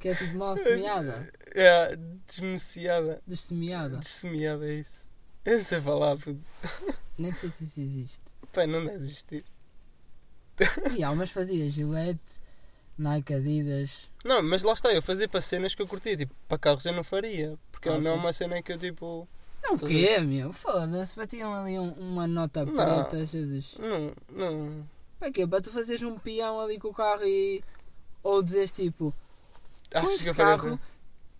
[0.00, 1.30] Que é tipo mal semeada?
[1.54, 1.94] É,
[2.26, 3.20] desmeciada.
[3.26, 3.98] Dessemeada?
[3.98, 5.00] Dessemeada é isso.
[5.44, 6.40] Eu não sei falar, puto.
[7.18, 8.22] Nem sei se isso existe.
[8.54, 9.44] Pai, não deve existir.
[10.96, 12.40] E há umas fazia Gillette,
[12.96, 14.10] Nike, Adidas.
[14.24, 16.16] Não, mas lá está, eu fazia para cenas que eu curtia.
[16.16, 17.58] Tipo, para carros eu não faria.
[17.80, 19.26] Porque Ah, não é uma cena que eu tipo.
[19.62, 20.52] Não, o quê, meu?
[20.52, 22.74] Foda-se, batiam ali um- uma nota Não.
[22.74, 23.76] preta, Jesus.
[23.78, 24.86] Não, não.
[25.18, 25.46] Para quê?
[25.46, 27.62] Para tu fazeres um peão ali com o carro e.
[28.22, 29.14] Ou dizes tipo,
[29.90, 30.78] com Acho que este carro,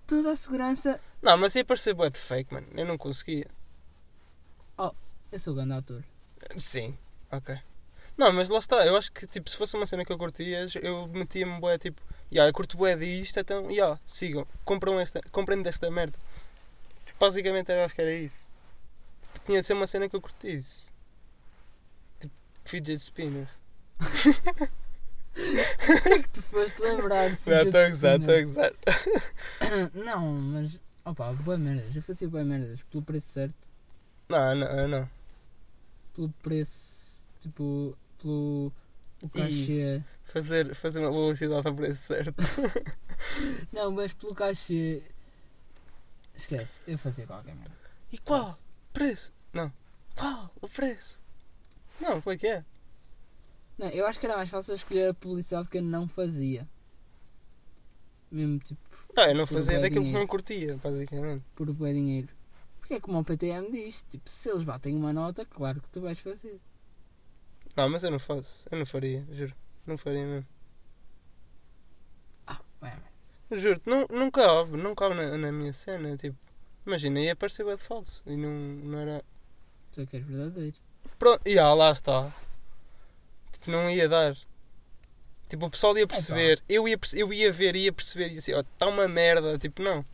[0.06, 0.98] toda a segurança.
[1.22, 2.66] Não, mas ia parecer bué de fake, mano.
[2.74, 3.46] Eu não conseguia.
[5.32, 6.02] Eu sou grande ator.
[6.58, 6.98] Sim,
[7.30, 7.56] ok.
[8.16, 10.66] Não, mas lá está, eu acho que tipo, se fosse uma cena que eu curtia,
[10.82, 15.62] eu metia-me bué tipo, ya, eu curto bué disto, então, ya, sigam, compram esta, comprem
[15.62, 16.18] desta merda.
[17.20, 18.48] Basicamente eu acho que era isso.
[19.22, 20.90] Tipo, tinha de ser uma cena que eu curtisse.
[22.18, 22.32] Tipo,
[22.64, 23.50] fidget spinners.
[24.00, 24.04] O
[26.02, 27.28] que é que tu foste lembrar?
[27.30, 28.46] de fidget estou a gozar, estou a spinners?
[28.46, 28.72] gozar.
[29.94, 30.78] Não, mas.
[31.04, 31.94] Opa, boa merdas.
[31.94, 32.80] Eu fazia boa merdas.
[32.90, 33.70] Pelo preço certo.
[34.28, 35.08] Não, não, eu não.
[36.14, 37.26] Pelo preço.
[37.38, 37.96] Tipo.
[38.20, 38.72] Pelo.
[39.22, 40.02] O cachê.
[40.24, 42.42] Fazer, fazer uma velocidade a preço certo.
[43.72, 45.02] Não, mas pelo cachê.
[46.40, 46.82] Esquece.
[46.86, 47.74] Eu fazia qualquer merda.
[48.10, 48.56] E qual?
[48.92, 49.32] Preço?
[49.52, 49.72] Não.
[50.16, 50.50] Qual?
[50.60, 51.20] O preço?
[52.00, 52.64] Não, como é que é?
[53.78, 56.68] Não, eu acho que era mais fácil escolher a publicidade que eu não fazia.
[58.30, 58.80] Mesmo tipo.
[59.14, 60.20] Não, eu não fazia daquilo que dinheiro.
[60.20, 61.44] não curtia, basicamente.
[61.54, 62.28] por bué dinheiro.
[62.78, 66.00] Porque é como o PTM diz, tipo, se eles batem uma nota, claro que tu
[66.00, 66.60] vais fazer.
[67.76, 68.66] Não, mas eu não faço.
[68.70, 69.54] Eu não faria, juro.
[69.86, 70.48] Não faria mesmo.
[72.46, 72.92] Ah, bem,
[73.52, 76.16] Juro, não, não cabe, não cabe na, na minha cena.
[76.16, 76.36] Tipo,
[76.86, 78.22] imagina, ia parecer de falso.
[78.26, 79.24] E não, não era.
[79.92, 80.76] tu é que és verdadeiro.
[81.18, 82.30] Pronto, e ah, lá está.
[83.52, 84.36] Tipo, não ia dar.
[85.48, 86.62] Tipo, o pessoal ia perceber.
[86.68, 88.32] Eu ia, eu ia ver, ia perceber.
[88.32, 89.58] Ia assim, ó, está uma merda.
[89.58, 90.04] Tipo, não.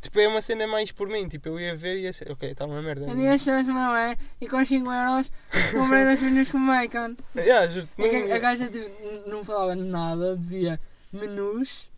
[0.00, 1.28] Tipo, é uma cena mais por mim.
[1.28, 3.04] Tipo, eu ia ver e ia ser, ok, está uma merda.
[3.06, 4.16] Vendi estas, não é?
[4.40, 5.32] E com 5 euros
[5.72, 7.16] comprei dois menus com bacon.
[7.36, 8.88] Yeah, juro, É não- a gaja tipo,
[9.28, 10.80] não falava nada, dizia
[11.12, 11.90] menus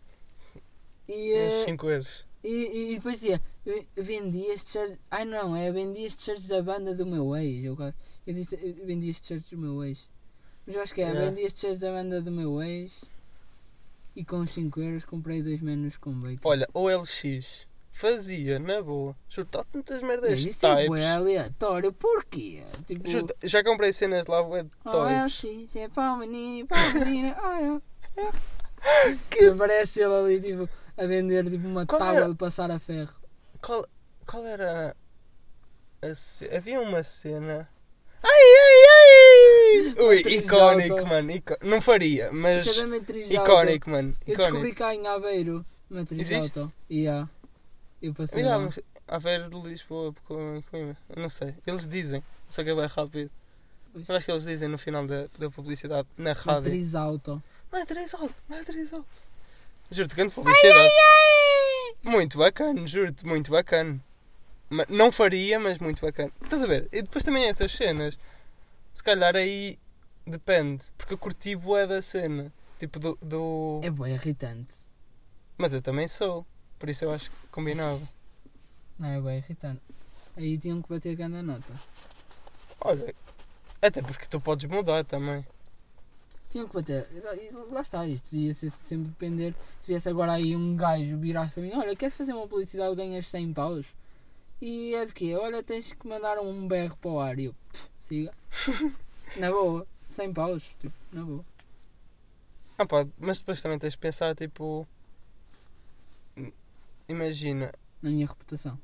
[1.09, 2.25] e, uns eh, 5 euros.
[2.43, 4.97] e, e depois dizia "Eu vendi estes shirts.
[5.11, 7.65] Ai não, é vendi estes shirts da banda do meu ex.
[7.65, 7.77] Eu,
[8.27, 10.07] eu disse "Eu vendi estes shirts do meu ex.
[10.65, 11.25] Mas eu acho que é, Yeah.
[11.29, 13.03] vendi estes shirts da banda do meu ex
[14.15, 16.47] e com 5 euros comprei dois menus com bacon.
[16.47, 19.15] Olha, OLX fazia, na boa.
[19.29, 20.87] Juro, está tantas merdas Mas isso é types.
[20.87, 22.63] bué aleatório, porquê?
[22.85, 25.03] Tipo, Juro, já comprei cenas lá, bué de oh.
[25.03, 27.81] LX, é para o menino, para a menina, olha.
[29.29, 30.69] Que parece ele ali tipo,
[30.99, 32.29] a vender tipo, uma Qual tábua era?
[32.29, 33.13] de passar a ferro.
[33.61, 33.85] Qual,
[34.25, 34.95] qual era
[36.01, 37.67] a Havia uma cena.
[38.21, 40.03] Ai, ai, ai!
[40.03, 41.31] Ui, icónico, mano.
[41.31, 42.65] icó- Não faria, mas.
[42.65, 43.33] Isso é.
[43.33, 44.15] Icónico, mano.
[44.27, 46.59] Eu descobri cá em Aveiro, matriz Existe?
[46.59, 46.71] auto.
[46.89, 47.27] E há.
[48.01, 48.65] Eu passei Yeah, lá.
[48.65, 50.13] mas a ver Lisboa,
[51.17, 51.53] não sei.
[51.67, 53.29] Eles dizem, só que é bem rápido.
[53.91, 54.07] Pois.
[54.07, 56.51] Eu acho que eles dizem no final da, da publicidade, na rádio.
[56.71, 57.43] Matriz auto.
[57.71, 59.07] Matriz alto, matriz alto.
[59.91, 60.89] Juro-te, grande publicidade.
[62.03, 63.99] Muito bacana, juro-te, muito bacana.
[64.87, 66.31] Não faria, mas muito bacana.
[66.41, 66.87] Estás a ver?
[66.91, 68.17] E depois também essas cenas.
[68.93, 69.79] Se calhar aí
[70.25, 70.83] depende.
[70.97, 72.53] Porque eu curti bué da cena.
[72.79, 73.81] Tipo do, do...
[73.83, 74.75] É bem irritante.
[75.57, 76.45] Mas eu também sou.
[76.77, 78.01] Por isso eu acho que combinava.
[78.97, 79.81] Não é bem irritante.
[80.37, 81.73] Aí tinham que bater grande nota.
[82.79, 83.13] Olha,
[83.81, 85.45] até porque tu podes mudar também.
[86.49, 87.07] Tinham que bater.
[87.13, 89.53] E lá está, isto ia ser sempre depender.
[89.79, 93.27] Se viesse agora aí um gajo virasse para mim: Olha, quer fazer uma publicidade, ganhas
[93.27, 93.87] 100 paus.
[94.61, 95.35] E é de quê?
[95.35, 97.37] Olha, tens que mandar um BR para o ar.
[97.39, 98.33] E eu, "Pff, siga.
[99.37, 101.45] na boa, 100 paus, tipo, na boa.
[102.77, 104.87] Ah, pá, mas depois também tens de pensar, tipo.
[107.07, 108.79] Imagina, Na minha reputação.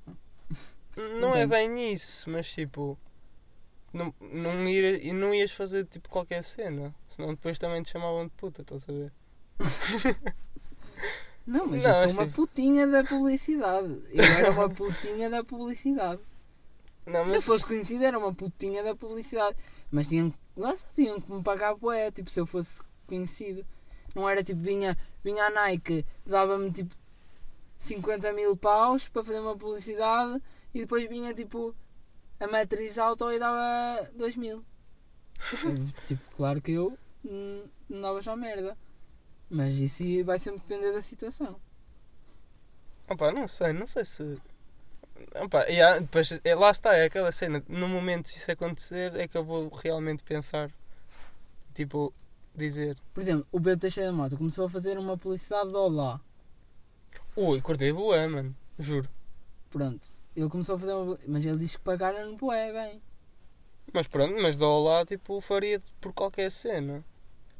[0.95, 1.49] não é Entendo.
[1.49, 2.97] bem isso, mas tipo.
[3.96, 8.26] Não, não, ir, e não ias fazer tipo qualquer cena, senão depois também te chamavam
[8.26, 9.14] de puta, estás a ver?
[11.48, 12.32] Não, mas Não, eu sou uma assim.
[12.32, 14.02] putinha da publicidade.
[14.12, 16.20] Eu era uma putinha da publicidade.
[17.06, 19.56] Não, Se eu mas, fosse conhecido, era uma putinha da publicidade.
[19.91, 23.64] Mas tinham, lá está, tinham que me pagar bué, tipo, se eu fosse conhecido.
[24.16, 26.96] Não era tipo, vinha, vinha a Nike, dava-me tipo
[27.78, 30.41] 50 mil paus para fazer uma publicidade
[30.74, 31.76] e depois vinha tipo
[32.40, 34.64] a matriz auto e dava 2 mil.
[35.64, 38.78] Eu, tipo, claro que eu hum, não dava já merda.
[39.50, 41.60] Mas isso vai sempre depender da situação.
[43.08, 44.38] opá, não sei, não sei se.
[45.44, 47.64] Opá, yeah, depois, é, lá está, é aquela cena.
[47.68, 50.70] No momento se isso acontecer, é que eu vou realmente pensar.
[51.74, 52.12] Tipo,
[52.56, 56.20] dizer: Por exemplo, o Pedro Teixeira da Mota começou a fazer uma publicidade de Olá.
[57.36, 59.10] Ui, cortei boa, mano, juro.
[59.70, 60.24] Pronto.
[60.36, 61.18] Ele começou a fazer uma.
[61.28, 63.02] Mas ele diz que pagaram-no bué, bem.
[63.94, 67.04] Mas pronto, mas dou lá, tipo, faria por qualquer cena.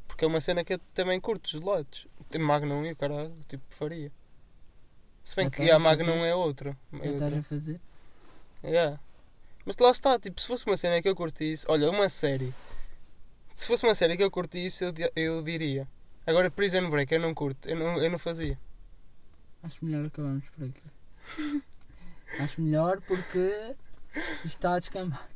[0.06, 2.06] Porque é uma cena que eu também curto, os lotes.
[2.28, 4.12] Tem Magnum e o caralho, tipo, faria.
[5.24, 6.76] Se bem Já que estás a Magnum é outra.
[6.92, 7.38] É estás outra.
[7.38, 7.80] a fazer?
[8.62, 9.00] Yeah.
[9.64, 12.52] Mas lá está, tipo, se fosse uma cena que eu curtisse, olha, uma série.
[13.54, 15.88] Se fosse uma série que eu curtisse, eu, eu diria.
[16.26, 18.58] Agora, Prison Break, eu não curto, eu não, eu não fazia.
[19.62, 21.62] Acho melhor acabamos por aqui.
[22.40, 23.74] Acho melhor porque
[24.44, 25.28] isto está a descambar.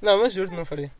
[0.00, 0.90] Não, mas juro, não faria.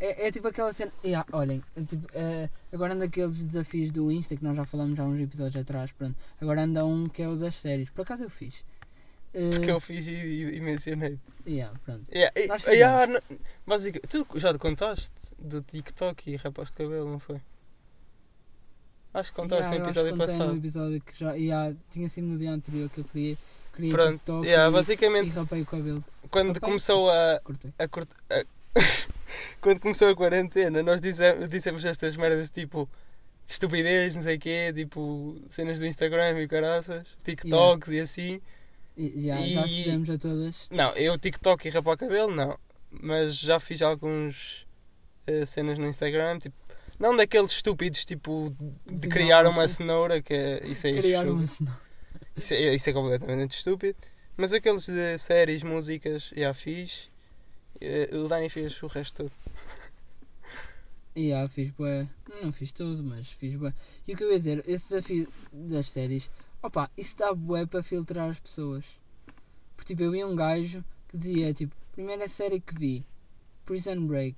[0.00, 0.92] É, é tipo aquela cena.
[1.04, 4.98] Yeah, olhem, é tipo, eh, agora anda aqueles desafios do Insta que nós já falamos
[5.00, 5.92] há uns episódios atrás.
[5.92, 6.16] Pronto.
[6.40, 7.90] Agora anda um que é o das séries.
[7.90, 8.64] Por acaso eu fiz.
[9.32, 11.18] Eh, Porque eu fiz e, e, e mencionei.
[11.46, 12.10] yeah, pronto.
[12.12, 13.20] Yeah, e- Nós yeah, não-
[13.66, 17.40] basic- tu já te contaste do TikTok e rapaz de cabelo, não foi?
[19.12, 20.56] Acho que contaste Yeah, no episódio contei no passado.
[20.56, 21.32] episódio que já.
[21.34, 23.38] Yeah, tinha sido no dia anterior que eu queria.
[23.74, 26.04] Queria Pronto, TikTok yeah, e, e basicamente rapei o cabelo.
[26.30, 26.60] quando rapei.
[26.60, 27.72] começou a, Cortei.
[27.78, 27.84] a
[28.30, 28.44] a-
[29.60, 32.88] quando começou a quarentena, nós dizemos, dissemos estas merdas tipo
[33.46, 38.40] estupidez, não sei o quê, tipo cenas do Instagram e caraças, TikToks e assim.
[38.96, 40.66] E, yeah, Já E- cedemos a todas.
[40.70, 42.56] Não, eu TikTok e rapar cabelo, não.
[42.90, 44.66] Mas já fiz alguns
[45.26, 46.54] eh, cenas no Instagram, tipo,
[46.98, 48.54] não daqueles estúpidos tipo
[48.86, 51.80] de De criar uma cenoura, que é, isso é Criar uma cenoura.
[52.36, 53.96] Isso é, isso é completamente estúpido.
[54.36, 57.10] Mas aqueles de séries, músicas, já fiz.
[57.80, 59.32] Eh, O Dani fez o resto todo.
[61.16, 62.08] E yeah, fiz bué.
[62.42, 63.72] Não fiz tudo, mas fiz bué.
[64.06, 66.30] E o que eu ia dizer, esse desafio das séries,
[66.62, 68.84] opa, isso dá bué para filtrar as pessoas.
[69.76, 73.06] Porque tipo, eu vi um gajo que dizia, tipo, primeira série que vi,
[73.64, 74.36] Prison Break.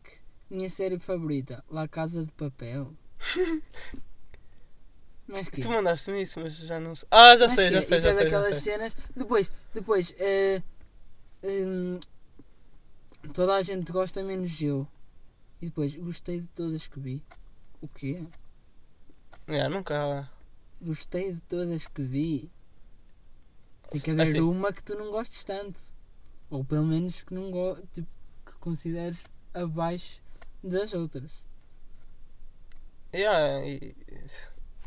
[0.50, 2.92] Minha série favorita, La Casa de Papel.
[5.28, 5.60] Mas que?
[5.60, 7.08] Tu mandaste-me isso, mas já não sei.
[7.10, 7.82] Ah, já Mas sei, que já é?
[7.82, 8.72] sei, Isso já é sei, daquelas sei.
[8.72, 8.94] cenas.
[9.14, 10.62] Depois, depois, eh,
[11.42, 11.98] hum,
[13.32, 14.86] toda a gente gosta menos eu.
[15.60, 17.22] E depois, gostei de todas que vi.
[17.80, 18.26] O quê?
[19.48, 20.28] Yeah, nunca.
[20.80, 22.50] Gostei de todas que vi.
[23.90, 25.80] Tem que haver Assim, uma que tu não gostes tanto.
[26.50, 28.08] Ou pelo menos que não go tipo,
[28.44, 29.18] que consideres
[29.54, 30.22] abaixo
[30.62, 31.32] das outras.
[33.12, 33.94] yeah, e...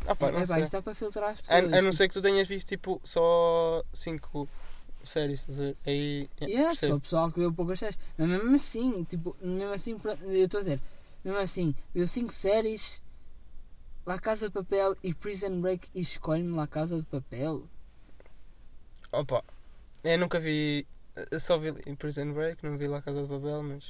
[0.07, 0.63] Ah, pá, é, não pá, sei.
[0.63, 1.73] isto dá para filtrar as A, pessoas.
[1.73, 4.47] a não tipo, ser que tu tenhas visto tipo só 5
[5.03, 5.77] séries, estás a ver?
[5.85, 6.29] Aí.
[6.41, 6.93] yeah, Yeah, percebo.
[6.93, 7.99] só o pessoal que viu poucas séries.
[8.17, 10.81] Mas mesmo assim, tipo, mesmo assim, pra- eu estou a dizer,
[11.23, 13.01] mesmo assim, viu 5 séries,
[14.05, 17.63] La Casa de Papel e Prison Break e escolhe-me La Casa de Papel.
[19.11, 19.43] Opa,
[20.03, 20.87] eu nunca vi.
[21.31, 23.83] Eu só vi Prison Break, não vi lá Casa de Papel, mas.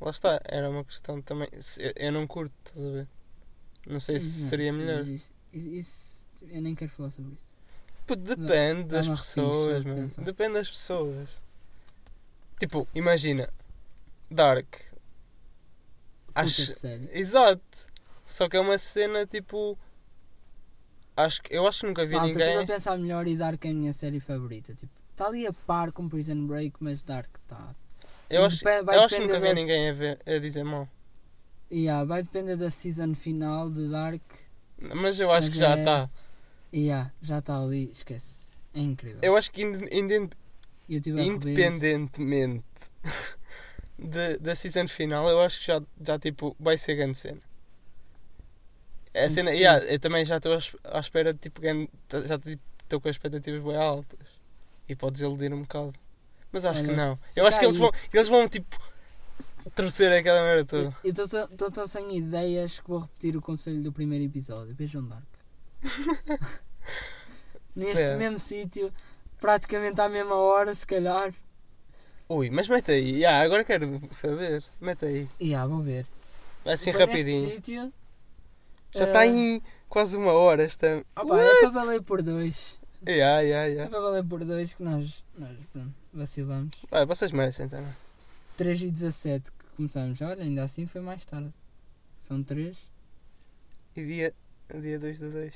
[0.00, 1.48] Lá está, era uma questão também.
[1.60, 3.08] se- Eu, eu não curto, estás a ver?
[3.86, 5.06] Não sei se Sim, seria não, melhor.
[5.06, 7.52] Isso, isso- eu nem quero falar sobre isso.
[8.06, 10.08] Pô, depende das pessoas, de mano.
[10.18, 11.28] Depende das pessoas.
[12.58, 13.48] Tipo, imagina.
[14.30, 14.74] Dark.
[16.34, 16.72] Acho.
[17.12, 17.86] Exato.
[18.24, 19.78] Só que é uma cena tipo.
[21.16, 22.58] Acho que, eu acho que nunca vi Malta, ninguém.
[22.58, 24.74] a pensar melhor e Dark é a minha série favorita.
[24.74, 27.74] Tipo, está ali a par com Prison Break, mas Dark está.
[28.28, 30.88] Eu acho, eu acho que nunca vi das- ninguém a, ver, a dizer mal.
[31.72, 34.22] Yeah, vai depender da season final de Dark.
[34.78, 36.10] Mas eu acho Mas que já é- está.
[36.72, 38.48] E yeah, já está ali, esquece.
[38.74, 39.20] É incrível.
[39.22, 41.24] Eu acho que a rever.
[41.24, 42.64] independentemente
[43.98, 47.40] de- da season final, eu acho que já, já tipo, vai ser grande cena.
[49.12, 51.86] É cena, que yeah, eu também já estou à es- à espera de tipo, gan-
[52.26, 54.18] já estou com as expectativas bem altas
[54.88, 55.94] e podes iludir um bocado.
[56.50, 57.18] Mas acho que Olha, não.
[57.36, 57.80] Eu acho que eles aí.
[57.82, 58.76] vão, eles vão tipo
[59.74, 60.96] torcer aquela merda toda.
[61.02, 64.74] Eu estou tão sem ideias que vou repetir o conselho do primeiro episódio.
[64.74, 65.24] Vejam Dark.
[67.74, 68.14] Neste É.
[68.16, 68.92] mesmo sítio,
[69.40, 71.34] praticamente à mesma hora, se calhar.
[72.28, 74.64] Ui, mas mete aí, yeah, agora quero saber.
[74.80, 75.28] Mete aí.
[75.40, 76.06] E ah, vou ver.
[76.64, 77.50] Assim Foi rapidinho.
[77.50, 77.92] Sítio.
[78.94, 81.04] Já eh, está em quase uma hora esta.
[81.16, 82.80] opa, é para valer por dois.
[83.06, 83.90] Yeah, yeah, É yeah.
[83.90, 86.70] para valer por dois que nós, nós pronto, vacilamos.
[86.90, 87.92] Vai, vocês merecem também.
[88.56, 90.20] 3 e 17 que começamos.
[90.22, 91.52] Olha, ainda assim foi mais tarde.
[92.20, 92.88] São 3,
[93.96, 94.34] E dia,
[94.80, 95.54] dia 2 de 2.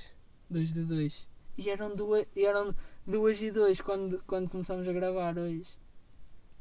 [0.51, 1.29] 2 de 2.
[1.57, 2.75] E eram 2 e eram
[3.07, 5.67] duas e 2 quando, quando começamos a gravar hoje.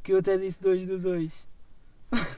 [0.02, 1.48] Que eu até disse 2 de 2.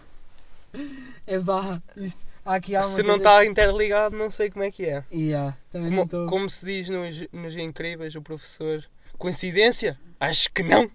[1.28, 2.26] é vá, isto.
[2.44, 5.04] Aqui Se não está interligado, não sei como é que é.
[5.12, 6.28] Yeah, Como, estou.
[6.28, 8.84] como se diz nos, nos Incríveis, o professor.
[9.18, 10.00] Coincidência?
[10.20, 10.90] Acho que não.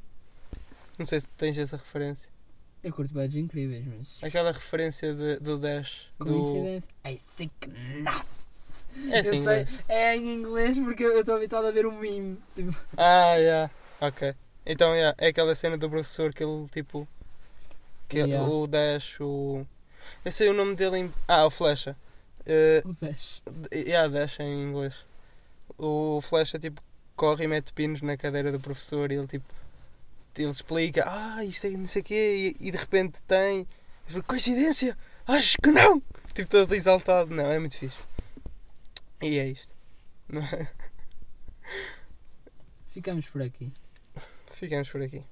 [0.99, 2.34] Não sei se tens essa referência.
[2.85, 4.23] Eu curto badges incríveis, mas.
[4.23, 6.09] Aquela referência de- do Dash.
[6.19, 6.27] Do...
[6.27, 6.89] Coincidência?
[7.07, 7.53] I think
[8.03, 8.27] not.
[9.11, 11.99] É eu assim, sei, mas- é em inglês porque eu estou habituado a ver um
[11.99, 12.39] meme.
[12.55, 13.71] Tipo, Ah, yeah.
[14.01, 14.35] Ok.
[14.67, 17.09] Então, yeah, é aquela cena do professor que ele tipo.
[18.09, 18.49] Que Yeah.
[18.49, 19.67] o Dash, o.
[20.25, 21.13] Eu sei o nome dele em.
[21.27, 21.97] Ah, o Flecha.
[22.47, 23.43] Eh, o Dash.
[23.73, 24.95] yeah, Dash em inglês.
[25.79, 26.83] O Flecha tipo
[27.17, 29.45] corre e mete pinos na cadeira do professor e ele tipo.
[30.37, 33.67] Ele explica, ah, isto é não sei o quê, e, e de repente tem.
[34.27, 34.97] Coincidência?
[35.27, 36.03] Acho que não!
[36.35, 37.35] Tipo todo exaltado.
[37.35, 38.07] Não, é muito fixe.
[39.23, 39.75] E é isto.
[40.29, 40.69] Não é?
[42.89, 43.73] Ficamos por aqui.
[44.53, 45.23] Ficamos por aqui.